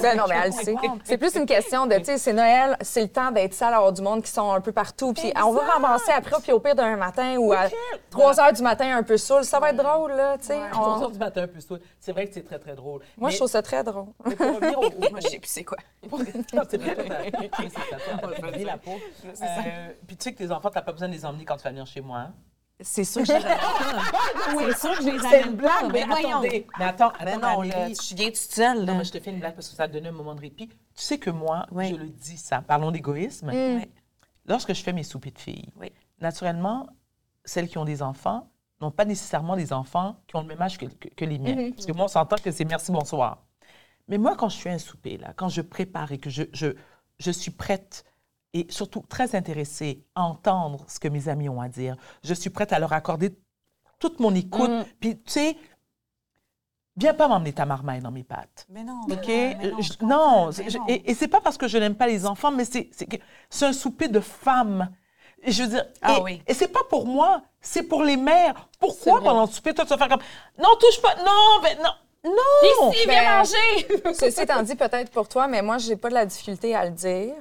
[0.02, 0.76] Ben non, mais elle le sait.
[1.06, 4.02] C'est plus une question de, sais, c'est Noël, c'est le temps d'être sale, avoir du
[4.02, 5.14] monde qui sont un peu partout.
[5.14, 7.66] Puis on va ramasser après, puis au pire d'un matin ou à
[8.10, 9.44] 3 heures du matin un peu saoul.
[9.44, 10.60] Ça va être drôle, là, tu sais.
[10.74, 11.80] On- 3 heures du matin, un peu saoul.
[12.00, 13.02] C'est vrai que c'est très, très drôle.
[13.18, 14.08] Moi, je Mais- trouve ça très drôle.
[14.26, 14.84] mais pour revenir au.
[15.12, 15.78] Moi, je sais plus c'est quoi.
[16.26, 16.64] C'est toi,
[18.66, 18.92] la peau.
[19.26, 21.64] Euh, Puis tu sais que tes enfants, t'as pas besoin de les emmener quand tu
[21.64, 22.18] vas venir chez moi.
[22.20, 22.34] hein?
[22.82, 26.30] C'est sûr que je C'est sûr que je les C'est une blague, mais voyons.
[26.40, 26.68] attendez.
[26.80, 29.30] Mais attends, Ben attends, non, là, tu viens toute seule, Non, mais je te fais
[29.32, 30.70] une blague parce que ça te donne un moment de répit.
[30.96, 31.90] Tu sais que moi, Oui.
[31.90, 32.62] je le dis ça.
[32.62, 33.50] Parlons d'égoïsme.
[33.54, 33.86] Oui.
[34.46, 35.92] Lorsque je fais mes soupers de filles, Oui.
[36.20, 36.88] naturellement,
[37.46, 38.50] celles qui ont des enfants
[38.82, 41.72] n'ont pas nécessairement des enfants qui ont le même âge que, que- que les miens.
[41.72, 43.44] Parce que moi, on s'entend que c'est merci, bonsoir.
[44.10, 46.68] Mais moi, quand je fais un souper, là, quand je prépare et que je, je,
[47.20, 48.04] je suis prête
[48.54, 52.50] et surtout très intéressée à entendre ce que mes amis ont à dire, je suis
[52.50, 53.36] prête à leur accorder
[54.00, 54.70] toute mon écoute.
[55.00, 55.58] Puis, tu sais,
[56.96, 58.66] viens pas m'emmener ta marmaille dans mes pattes.
[58.70, 59.02] Mais non.
[59.10, 59.28] OK?
[59.28, 60.86] mais non, Je- je comprends, non, mais je- non.
[60.88, 63.18] et, et c'est pas parce que je n'aime pas les enfants, mais c'est c'est que-
[63.50, 64.90] c'est un souper de femmes.
[65.46, 66.42] Et je veux dire, Ah et, oui.
[66.48, 68.70] et c'est pas pour moi, c'est pour les mères.
[68.80, 70.22] Pourquoi pendant le souper, toi, tu vas faire comme
[70.58, 72.90] non, touche pas, non, ben non, non.
[72.92, 74.14] Ici, Ben, viens manger!
[74.14, 76.92] Ceci étant dit, peut-être pour toi, mais moi, j'ai pas de la difficulté à le
[76.92, 77.36] dire.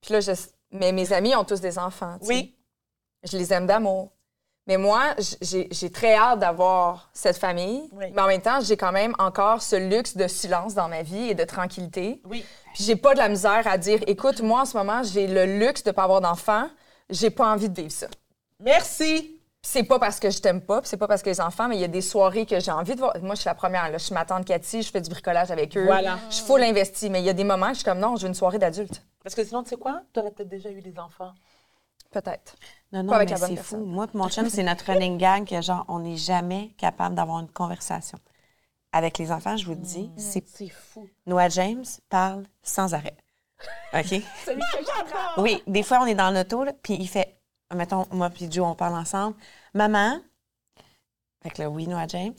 [0.00, 0.30] Puis là, je...
[0.70, 2.16] mais mes amis ont tous des enfants.
[2.20, 2.32] tu sais.
[2.34, 2.54] Oui.
[3.24, 4.10] Je les aime d'amour.
[4.66, 7.88] Mais moi, j'ai très hâte d'avoir cette famille.
[7.92, 8.06] Oui.
[8.12, 11.30] Mais en même temps, j'ai quand même encore ce luxe de silence dans ma vie
[11.30, 12.20] et de tranquillité.
[12.24, 12.44] Oui.
[12.74, 15.58] Puis j'ai pas de la misère à dire, écoute, moi, en ce moment, j'ai le
[15.58, 16.68] luxe de pas avoir d'enfants.
[17.10, 18.08] J'ai pas envie de vivre ça.
[18.58, 19.38] Merci.
[19.62, 21.76] Puis c'est pas parce que je t'aime pas, c'est pas parce que les enfants, mais
[21.76, 23.16] il y a des soirées que j'ai envie de voir.
[23.22, 23.90] Moi, je suis la première.
[23.90, 23.98] Là.
[23.98, 25.84] Je suis ma tante Cathy, je fais du bricolage avec eux.
[25.84, 26.18] Voilà.
[26.28, 27.08] Je suis full investie.
[27.08, 28.58] Mais il y a des moments que je suis comme, non, je veux une soirée
[28.58, 29.02] d'adulte.
[29.22, 30.02] Parce que sinon, tu sais quoi?
[30.12, 31.32] Tu aurais peut-être déjà eu des enfants.
[32.20, 32.56] Peut-être.
[32.92, 33.84] Non, non, Pas avec mais la bonne c'est fou.
[33.84, 37.40] Moi et mon chum, c'est notre running gang que, genre, on n'est jamais capable d'avoir
[37.40, 38.18] une conversation.
[38.92, 40.46] Avec les enfants, je vous le dis, c'est...
[40.46, 41.08] C'est fou.
[41.26, 43.16] Noah James parle sans arrêt.
[43.92, 44.06] OK?
[44.44, 45.40] Celui que.
[45.40, 47.38] Oui, des fois, on est dans l'auto, puis il fait...
[47.74, 49.36] Mettons, moi puis Joe, on parle ensemble.
[49.74, 50.20] Maman...
[51.42, 52.34] Fait que là, oui, Noah James.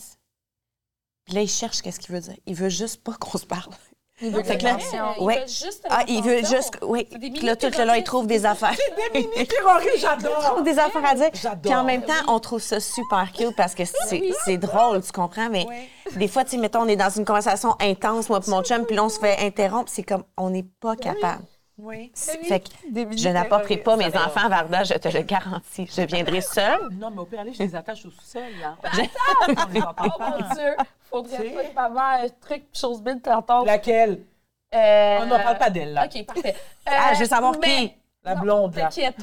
[1.25, 2.37] Puis là, il cherche qu'est-ce qu'il veut dire.
[2.45, 3.73] Il veut juste pas qu'on se parle.
[4.19, 5.05] Il veut Fait que là- l'attention.
[5.19, 5.39] Il Ouais.
[5.41, 6.57] veut juste Ah, il veut l'attention.
[6.57, 6.77] juste...
[6.81, 7.07] Oui.
[7.19, 8.73] Des Puis là, tout le long, il trouve des affaires.
[9.13, 10.39] Terroriste, j'adore!
[10.43, 11.29] trouve des affaires à dire.
[11.33, 11.61] J'adore.
[11.61, 15.11] Puis en même temps, on trouve ça super cute parce que c'est c'est drôle, tu
[15.11, 15.49] comprends?
[15.49, 15.65] Mais
[16.15, 18.85] des fois, tu sais, mettons, on est dans une conversation intense, moi et mon chum,
[18.85, 19.89] puis là, on se fait interrompre.
[19.93, 21.43] C'est comme, on n'est pas capable.
[21.79, 22.11] Oui.
[22.15, 22.69] Fait que
[23.15, 25.87] je n'apporterai pas mes enfants à Varda, je te le garantis.
[25.95, 26.89] Je viendrai seule.
[26.93, 28.75] Non, mais au pire, aller, je les attache au sous-sol, là.
[28.93, 29.01] Je-
[29.47, 30.75] On les entend Oh mon Dieu!
[31.09, 33.65] Faudrait pas que maman un truc, chose bille tantôt.
[33.65, 34.21] Laquelle?
[34.75, 36.05] Euh, On n'en parle pas d'elle, là.
[36.05, 36.55] OK, parfait.
[36.85, 37.93] Ah, Euh, je veux savoir mais- qui?
[38.23, 38.83] La Non, blonde, là.
[38.83, 39.15] T'inquiète.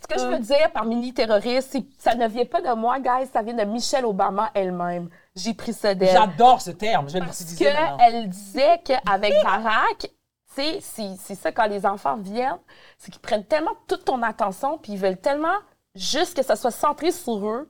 [0.00, 3.42] Ce que je veux dire par mini-terroriste, ça ne vient pas de moi, guys, ça
[3.42, 5.08] vient de Michelle Obama elle-même.
[5.34, 6.10] J'ai pris ça d'elle.
[6.12, 7.96] J'adore ce terme, je vais l'utiliser maintenant.
[7.98, 10.08] qu'elle disait qu'avec Barack, tu
[10.54, 12.58] sais, c'est c'est ça, quand les enfants viennent,
[12.98, 15.56] c'est qu'ils prennent tellement toute ton attention, puis ils veulent tellement
[15.94, 17.68] juste que ça soit centré sur eux.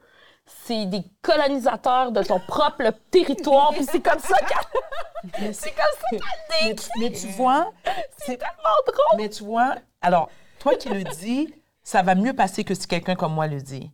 [0.64, 5.54] C'est des colonisateurs de ton propre territoire, puis c'est comme ça qu'elle...
[5.54, 6.88] c'est comme ça qu'elle Mais, dit.
[6.98, 7.72] mais tu vois,
[8.18, 9.18] c'est tellement drôle.
[9.18, 10.28] Mais tu vois, alors,
[10.58, 13.90] toi qui le dis, ça va mieux passer que si quelqu'un comme moi le dit.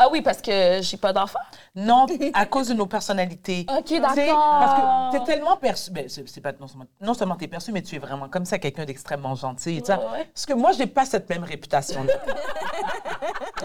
[0.00, 1.40] Ah oui, parce que j'ai pas d'enfant?
[1.74, 3.66] Non, à cause de nos personnalités.
[3.76, 4.60] OK, d'accord.
[4.60, 4.80] Parce
[5.12, 5.90] que t'es tellement perçu.
[5.90, 8.60] Ben, c'est pas non seulement, non seulement t'es perçu, mais tu es vraiment comme ça,
[8.60, 9.82] quelqu'un d'extrêmement gentil.
[9.88, 10.30] Ouais, ouais.
[10.32, 12.12] Parce que moi, j'ai pas cette même réputation-là.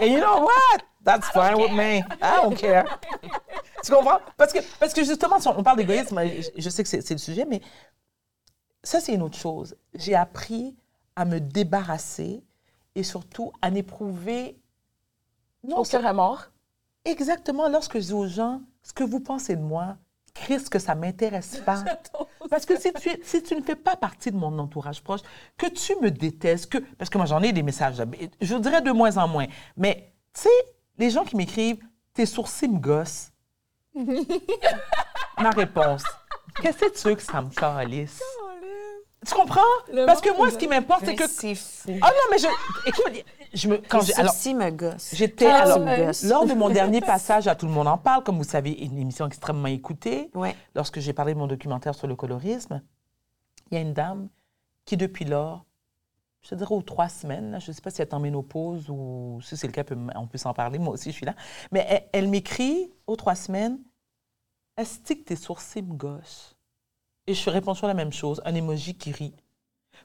[0.00, 0.82] Et you know what?
[1.04, 1.98] That's fine with me.
[1.98, 2.84] I don't care.
[3.84, 4.18] tu comprends?
[4.36, 7.14] Parce que, parce que justement, si on parle d'égoïsme, je, je sais que c'est c'est
[7.14, 7.60] le sujet, mais
[8.82, 9.76] ça, c'est une autre chose.
[9.94, 10.76] J'ai appris
[11.16, 12.44] à me débarrasser
[12.94, 14.58] et surtout à n'éprouver.
[15.62, 16.46] Non, Au cœur à mort.
[17.04, 19.96] Exactement, lorsque je dis aux gens ce que vous pensez de moi,
[20.34, 21.84] Christ, que ça m'intéresse pas.
[22.50, 25.20] Parce que si tu, si tu ne fais pas partie de mon entourage proche,
[25.56, 26.78] que tu me détestes, que.
[26.98, 28.02] Parce que moi, j'en ai des messages,
[28.40, 29.46] je dirais de moins en moins.
[29.76, 30.48] Mais, tu sais,
[30.98, 31.82] les gens qui m'écrivent,
[32.12, 33.32] tes sourcils me gossent.
[35.38, 36.04] Ma réponse,
[36.60, 38.20] qu'est-ce que tu veux que ça me calisse?
[39.26, 39.62] Tu comprends?
[40.06, 41.26] Parce que moi, ce qui m'importe, c'est que.
[41.26, 41.92] C'est fou.
[42.02, 42.46] Ah non, mais je.
[42.86, 43.24] Écoute,
[43.54, 43.76] je me.
[43.78, 44.14] Quand j'ai.
[44.14, 45.14] Alors, sourcils me gosse.
[45.14, 48.22] J'étais Ah, alors me lors de mon dernier passage à Tout le monde en parle,
[48.22, 50.30] comme vous savez, une émission extrêmement écoutée.
[50.34, 50.54] Ouais.
[50.74, 52.82] Lorsque j'ai parlé de mon documentaire sur le colorisme,
[53.70, 54.28] il y a une dame
[54.84, 55.64] qui depuis lors,
[56.44, 58.20] je te dirais aux trois semaines, là, je ne sais pas si elle est en
[58.20, 59.82] ménopause ou si c'est le cas,
[60.14, 60.78] on peut s'en parler.
[60.78, 61.34] Moi aussi, je suis là.
[61.72, 63.78] Mais elle, elle m'écrit aux trois semaines,
[64.76, 66.54] est-ce que tes sourcils me gossent?
[67.26, 69.34] Et je réponds toujours la même chose, un emoji qui rit.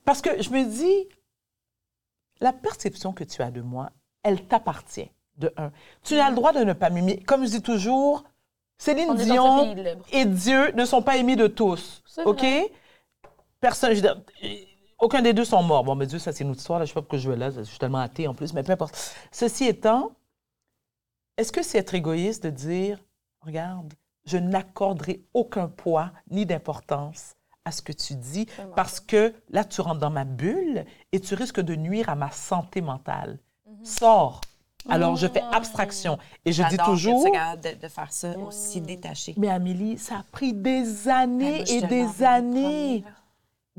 [0.06, 1.10] Parce que je me dis,
[2.40, 3.90] la perception que tu as de moi,
[4.24, 5.72] elle t'appartient, de un.
[6.04, 7.22] Tu as le droit de ne pas m'aimer.
[7.24, 8.24] Comme je dis toujours,
[8.78, 9.76] Céline On Dion
[10.14, 12.02] et Dieu ne sont pas aimés de tous.
[12.24, 12.46] OK?
[13.60, 14.02] Personne, je
[15.00, 15.84] aucun des deux sont morts.
[15.84, 16.80] Bon, mais Dieu, ça, c'est une autre histoire.
[16.80, 16.86] Là.
[16.86, 17.52] Je ne sais pas pourquoi je vais là.
[17.52, 19.16] Je suis tellement athée en plus, mais peu importe.
[19.32, 20.12] Ceci étant,
[21.38, 23.00] est-ce que c'est être égoïste de dire,
[23.42, 23.94] regarde,
[24.26, 27.36] je n'accorderai aucun poids ni d'importance
[27.66, 31.36] à ce que tu dis parce que là, tu rentres dans ma bulle et tu
[31.36, 33.40] risques de nuire à ma santé mentale.
[33.84, 34.42] Sors.
[34.88, 36.18] Alors, je fais abstraction.
[36.46, 37.24] Et je dis toujours...
[37.32, 39.34] capable de, de faire ça aussi détaché.
[39.38, 43.02] Mais Amélie, ça a pris des Ah, années je et des années.
[43.02, 43.19] premier,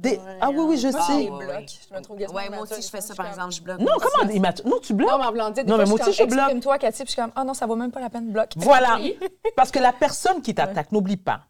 [0.00, 1.12] Des- Ah oui, oui, je Moi, sais.
[1.12, 1.56] je ouais, bloque.
[1.56, 1.66] ouais.
[1.90, 3.78] Je me trouve Ouais, moi aussi, je fais ça, par comme- exemple, je bloque.
[3.80, 4.66] Non, comment immature?
[4.66, 5.10] Non, tu bloques?
[5.10, 6.40] Non, mais en blanc, des Non, fois, mais je moi aussi, je comme, bloque.
[6.44, 8.52] Exprime-toi, Cathy, puis je suis comme, ah non, ça vaut même pas la peine, bloque.
[8.56, 8.98] Voilà.
[9.56, 11.42] Parce que la personne qui t'attaque, n'oublie pas,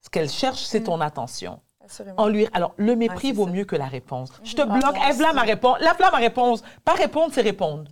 [0.00, 1.60] ce qu'elle cherche, c'est ton attention.
[1.84, 2.20] Assurément.
[2.20, 3.50] En lui, alors, le mépris Ouais, vaut ça.
[3.52, 4.30] mieux que la réponse.
[4.44, 5.78] Je te bloque, lève là ma réponse.
[5.80, 6.62] Là ma réponse.
[6.84, 7.90] Pas répondre, c'est répondre.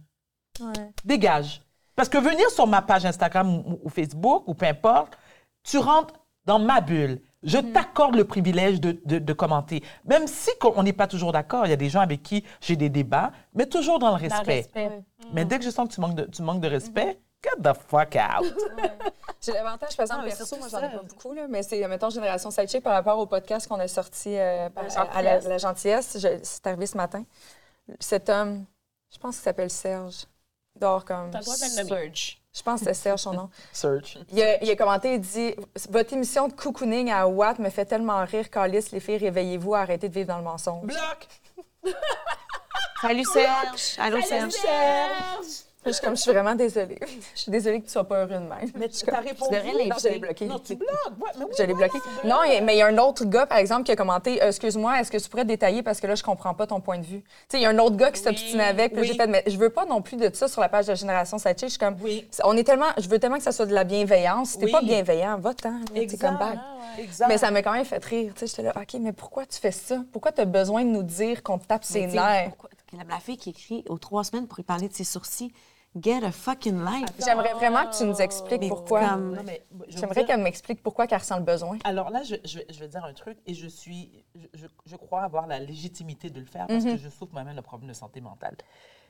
[0.60, 0.72] Ouais.
[1.04, 1.62] Dégage.
[1.96, 5.16] Parce que venir sur ma page Instagram ou, ou Facebook, ou peu importe,
[5.64, 6.14] tu rentres
[6.44, 7.20] dans ma bulle.
[7.42, 9.82] Je t'accorde le privilège de, de- de commenter.
[10.04, 12.76] Même si on n'est pas toujours d'accord, il y a des gens avec qui j'ai
[12.76, 14.56] des débats, mais toujours dans le Dans le respect.
[14.56, 15.02] respect.
[15.32, 17.72] Mais dès que je sens que tu manques de, tu manques de respect, get the
[17.88, 18.54] fuck out.
[19.40, 21.86] J'ai l'avantage, par exemple, mais perso, surtout moi, j'en ai pas beaucoup, là, mais c'est,
[21.88, 25.38] mettons, Génération Sidechick par rapport au podcast qu'on a sorti euh, par- La à, la,
[25.40, 25.48] gentillesse.
[25.48, 26.18] la gentillesse.
[26.20, 27.24] Je- C'est arrivé ce matin.
[28.00, 28.66] Cet homme,
[29.10, 30.26] je pense qu'il s'appelle Serge.
[30.76, 31.30] Il dort comme.
[31.30, 32.12] T'as le droit de le nommer.
[32.52, 33.50] Je pense que c'est Serge son nom.
[33.72, 34.18] Search.
[34.32, 35.54] Il a, il a commenté, il dit
[35.88, 40.08] Votre émission de cocooning à Watt me fait tellement rire, Calice, les filles, réveillez-vous, arrêtez
[40.08, 40.86] de vivre dans le mensonge.
[40.86, 41.94] Bloc!
[43.00, 43.96] Salut Serge.
[43.98, 44.54] Allô Serge.
[45.86, 46.98] Je suis comme, je suis vraiment désolée.
[47.34, 48.70] Je suis désolée que tu sois pas heureux de même.
[48.74, 49.54] Mais tu as répondu.
[49.56, 50.46] Non, je l'ai bloqué.
[50.46, 50.90] Non, tu bloques.
[51.18, 51.98] Ouais, mais oui, Je l'ai bloqué.
[52.24, 55.00] Non, mais il y a un autre gars, par exemple, qui a commenté euh, Excuse-moi,
[55.00, 57.20] est-ce que tu pourrais détailler parce que là, je comprends pas ton point de vue.
[57.22, 58.20] Tu sais, il y a un autre gars qui
[58.60, 58.92] avec.
[58.92, 59.08] Puis oui.
[59.08, 61.38] j'ai fait Mais je veux pas non plus de ça sur la page de Génération
[61.38, 61.68] Sidechick.
[61.68, 62.28] Je suis comme Oui.
[62.44, 62.90] On est tellement.
[62.98, 64.50] Je veux tellement que ça soit de la bienveillance.
[64.50, 65.80] Si t'es pas bienveillant, va-t'en.
[65.94, 66.28] t'es Exact.
[66.28, 66.58] comme back.
[66.98, 67.28] Exact.
[67.28, 68.32] Mais ça m'a quand même fait rire.
[68.34, 69.96] Tu sais, j'étais là, OK, mais pourquoi tu fais ça?
[70.12, 72.52] Pourquoi tu as besoin de nous dire qu'on te tape ses Mais sais, nerfs?
[72.98, 75.52] La, la fille qui écrit aux trois semaines pour lui parler de ses sourcils,
[76.00, 77.08] get a fucking life.
[77.24, 79.08] J'aimerais vraiment que tu nous expliques Mais pourquoi.
[79.10, 79.38] comme-
[79.88, 81.78] J'aimerais dire- qu'elle m'explique pourquoi qu'elle ressent le besoin.
[81.84, 84.24] Alors là, je, je vais, je vais dire un truc et je suis,
[84.86, 87.88] je, crois avoir la légitimité de le faire parce que je souffre moi-même de problèmes
[87.88, 88.56] de santé mentale.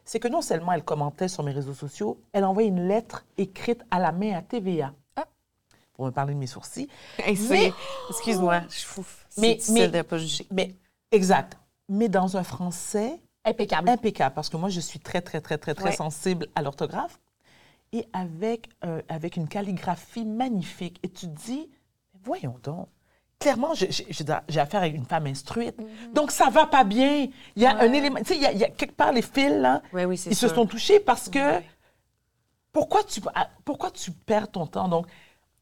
[0.05, 3.85] C'est que non seulement elle commentait sur mes réseaux sociaux, elle envoyait une lettre écrite
[3.91, 5.27] à la main à TVA Ah.
[5.93, 6.89] pour me parler de mes sourcils.
[7.19, 7.73] Hey, Mais-
[8.09, 9.05] Excuse-moi, je suis fou.
[9.37, 10.47] Mais- Mais, pas juger.
[10.51, 10.75] Mais
[11.13, 11.59] exact.
[11.91, 13.21] Mais dans un français
[13.51, 13.89] Impeccable.
[13.89, 15.93] impeccable parce que moi je suis très très très très très Ouais.
[15.93, 17.19] sensible à l'orthographe.
[17.93, 20.99] Et avec euh, avec une calligraphie magnifique.
[21.03, 21.69] Et tu te dis
[22.23, 22.89] voyons donc.
[23.41, 23.91] Clairement j'ai-
[24.61, 25.77] affaire avec une femme instruite.
[26.13, 27.27] Donc ça va pas bien.
[27.57, 29.13] Il y a un élément tu sais il y a- il y, a quelque part
[29.13, 31.61] les fils là Oui, oui, ils se sont touchés parce que
[32.73, 34.89] pourquoi tu ah, pourquoi tu perds ton temps?
[34.89, 35.07] Donc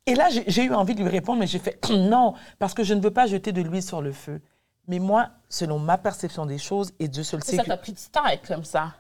[0.07, 2.83] et là j'ai j'ai eu envie de lui répondre mais j'ai fait non parce que
[2.85, 4.41] je ne veux pas jeter de l'huile sur le feu
[4.89, 7.93] mais moi selon ma perception des choses et Dieu seul sait Ça que t'a pris
[7.93, 8.95] du temps à être comme ça.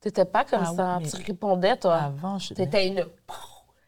[0.00, 0.98] T'étais pas comme Ah ça.
[1.00, 1.96] oui, Tu répondais, toi.
[1.96, 3.04] avant je T'étais une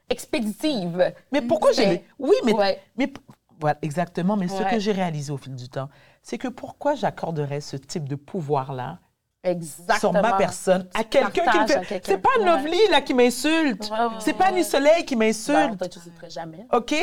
[0.09, 1.13] expéditive.
[1.33, 2.05] Mais pourquoi j'ai...
[2.19, 2.53] Oui, mais...
[2.53, 2.81] Ouais.
[2.97, 3.13] mais
[3.61, 4.37] voilà, exactement.
[4.37, 5.89] Mais ce que j'ai réalisé au fil du temps,
[6.23, 8.99] c'est que pourquoi j'accorderais ce type de pouvoir-là
[9.43, 9.99] Exactement.
[9.99, 11.87] sur ma personne à quelqu'un qui me fait...
[11.87, 12.01] quelqu'un.
[12.13, 12.47] C'est pas Ouais.
[12.47, 13.91] Lovely, là, qui m'insulte.
[13.91, 14.47] Ouais, c'est pas.
[14.47, 15.77] Annie Soleil qui Ben, m'insulte.
[15.79, 16.67] toi, tu ne jamais.
[16.73, 16.95] OK?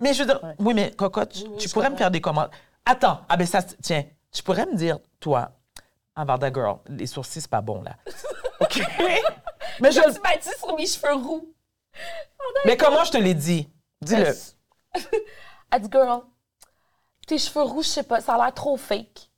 [0.00, 0.40] Mais je veux dire...
[0.58, 2.50] Oui, mais Cocotte, tu- oui, tu je pourrais me faire des commandes.
[2.86, 3.20] Attends.
[3.28, 4.04] Ah ben ça, tiens.
[4.32, 5.50] Tu pourrais me dire, toi,
[6.14, 7.96] Avarda Girl, les sourcils, c'est pas bon, là.
[8.60, 8.80] OK?
[9.80, 10.00] mais je...
[10.00, 11.52] Tu dit sur mes cheveux roux.
[12.64, 13.68] Mais comment je te l'ai dit?
[14.00, 14.34] Dis-le.
[15.70, 16.22] Elle dit, girl,
[17.26, 19.30] tes cheveux roux, je sais pas, ça a l'air trop fake.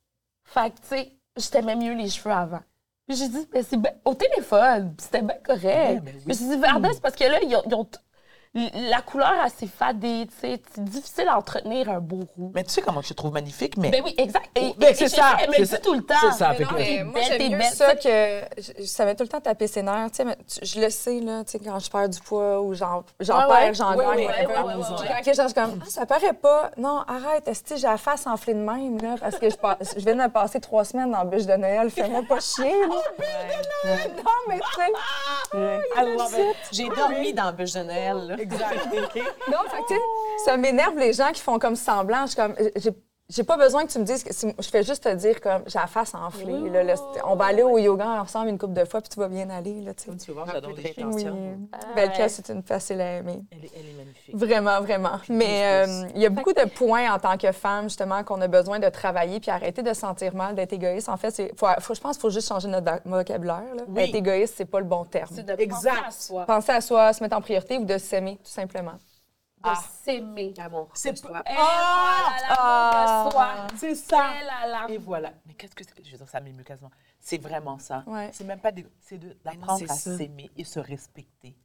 [0.44, 2.60] Fait que, tu sais, je t'aimais mieux les cheveux avant.
[3.06, 5.64] Puis j'ai dit, ben, c'est ben- au téléphone, c'était bien correct.
[5.64, 6.22] Ouais, mais oui.
[6.26, 7.98] Puis j'ai dit, Varda, c'est parce que là, ils ont, ils ont t-
[8.54, 12.50] la couleur assez fadée, tu sais, c'est difficile à entretenir un beau roux.
[12.54, 13.90] Mais tu sais comment je te trouve magnifique, mais...
[13.90, 14.48] Ben oui, exact.
[14.56, 15.76] Et, Ben, et- c'est ça, Elle me c'est le ça.
[15.76, 16.14] dit tout le temps.
[16.20, 19.28] C'est ça, Mais non, Mais moi, j'aime mieux ça que je- ça m'a tout le
[19.28, 20.10] temps tapé ses nerfs.
[20.10, 22.60] Tu sais, mais tu- je le sais, là, tu sais, quand je perds du poids
[22.62, 24.28] ou j'en perds, j'en gagne.
[25.24, 26.70] Quand sont comme, ah, ça paraît pas.
[26.76, 29.94] Non, arrête, est-ce que j'ai la face enflée de même, là, parce que je, passe-
[29.96, 31.90] je viens de me passer trois semaines dans la bûche de Noël.
[31.90, 32.86] Fais-moi pas chier, là.
[34.24, 35.58] Non, mais tu sais.
[35.96, 38.16] Alors, ben, J'ai dormi dans la bûche de Noël.
[38.26, 38.36] là.
[39.50, 40.00] Non, fait que, tu sais,
[40.44, 42.22] ça m'énerve les gens qui font comme semblant.
[42.26, 42.90] Je suis comme, j'ai-
[43.30, 45.62] j'ai pas besoin que tu me dises que si- je fais juste te dire comme
[45.66, 46.70] j'ai la face enflée.
[46.70, 49.18] là, là, c'est- on va aller au yoga ensemble une couple de fois puis tu
[49.20, 50.16] vas bien aller là, tu sais.
[50.16, 50.94] Tu vas voir, j'adore les.
[51.04, 51.24] Oui.
[51.72, 52.16] Ah, Belle ouais.
[52.16, 53.40] Kel, c'est une facile à aimer.
[53.52, 54.34] Elle est, elle est magnifique.
[54.36, 55.20] Vraiment, vraiment.
[55.28, 58.48] Mais euh, il y a beaucoup de points en tant que femme, justement, qu'on a
[58.48, 61.08] besoin de travailler puis arrêter de se sentir mal, d'être égoïste.
[61.08, 63.74] En fait, c'est, faut, faut- je pense qu'il faut juste changer notre vocabulaire.
[63.74, 63.82] là.
[63.88, 64.02] Oui.
[64.02, 65.30] Être égoïste, c'est pas le bon terme.
[65.34, 65.94] C'est de Exact.
[65.96, 68.94] penser à soi, Penser à soi, se mettre en priorité ou de s'aimer, tout simplement.
[69.64, 69.70] de
[70.04, 70.54] s'aimer.
[70.56, 70.88] L'amour.
[70.94, 71.42] C'est soi.
[71.46, 73.48] Eh, voilà, l'amour de soi.
[73.76, 74.30] C'est ça.
[74.40, 74.86] Eh là là.
[74.88, 75.32] Et voilà.
[75.46, 75.90] Mais qu'est-ce que c'est?
[76.04, 76.90] Je veux dire, ça m'émeut quasiment.
[77.20, 78.04] C'est vraiment ça.
[78.06, 78.30] Ouais.
[78.32, 78.86] C'est même pas des...
[79.00, 81.56] C'est de- d'apprendre à s'aimer et se respecter.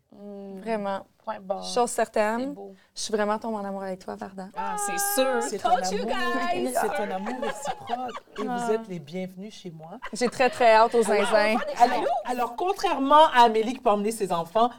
[0.62, 1.06] Vraiment.
[1.24, 1.64] Point barre.
[1.64, 2.76] Chose certaine, beau.
[2.94, 4.48] je suis vraiment tombée en amour avec toi, Varda.
[4.58, 5.42] Ah, c'est sûr.
[5.42, 6.72] C'est un you amour.
[6.74, 8.24] C'est un amour réciproque.
[8.40, 9.92] Et vous êtes les bienvenus chez moi.
[10.12, 11.56] J'ai très, très hâte aux zinzins.
[11.80, 14.70] Alors, alors, contrairement à Amélie qui peut emmener ses enfants,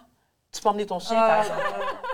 [0.53, 1.63] tu peux emmener ton chien, par exemple.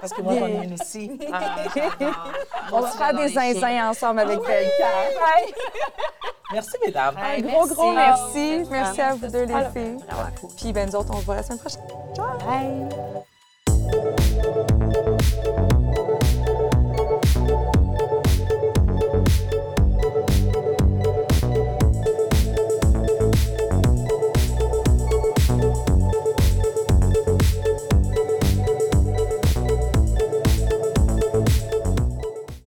[0.00, 1.10] Parce que moi, j'en ai une aussi.
[2.72, 5.54] On va faire des zinzins ensemble avec Belle Kel.
[6.52, 7.14] Merci, mesdames.
[7.16, 8.64] Un gros, gros merci.
[8.70, 9.96] Merci à vous deux, les filles.
[10.56, 11.82] Puis, ben, nous autres, on se voit la semaine prochaine.
[12.46, 12.88] Bye.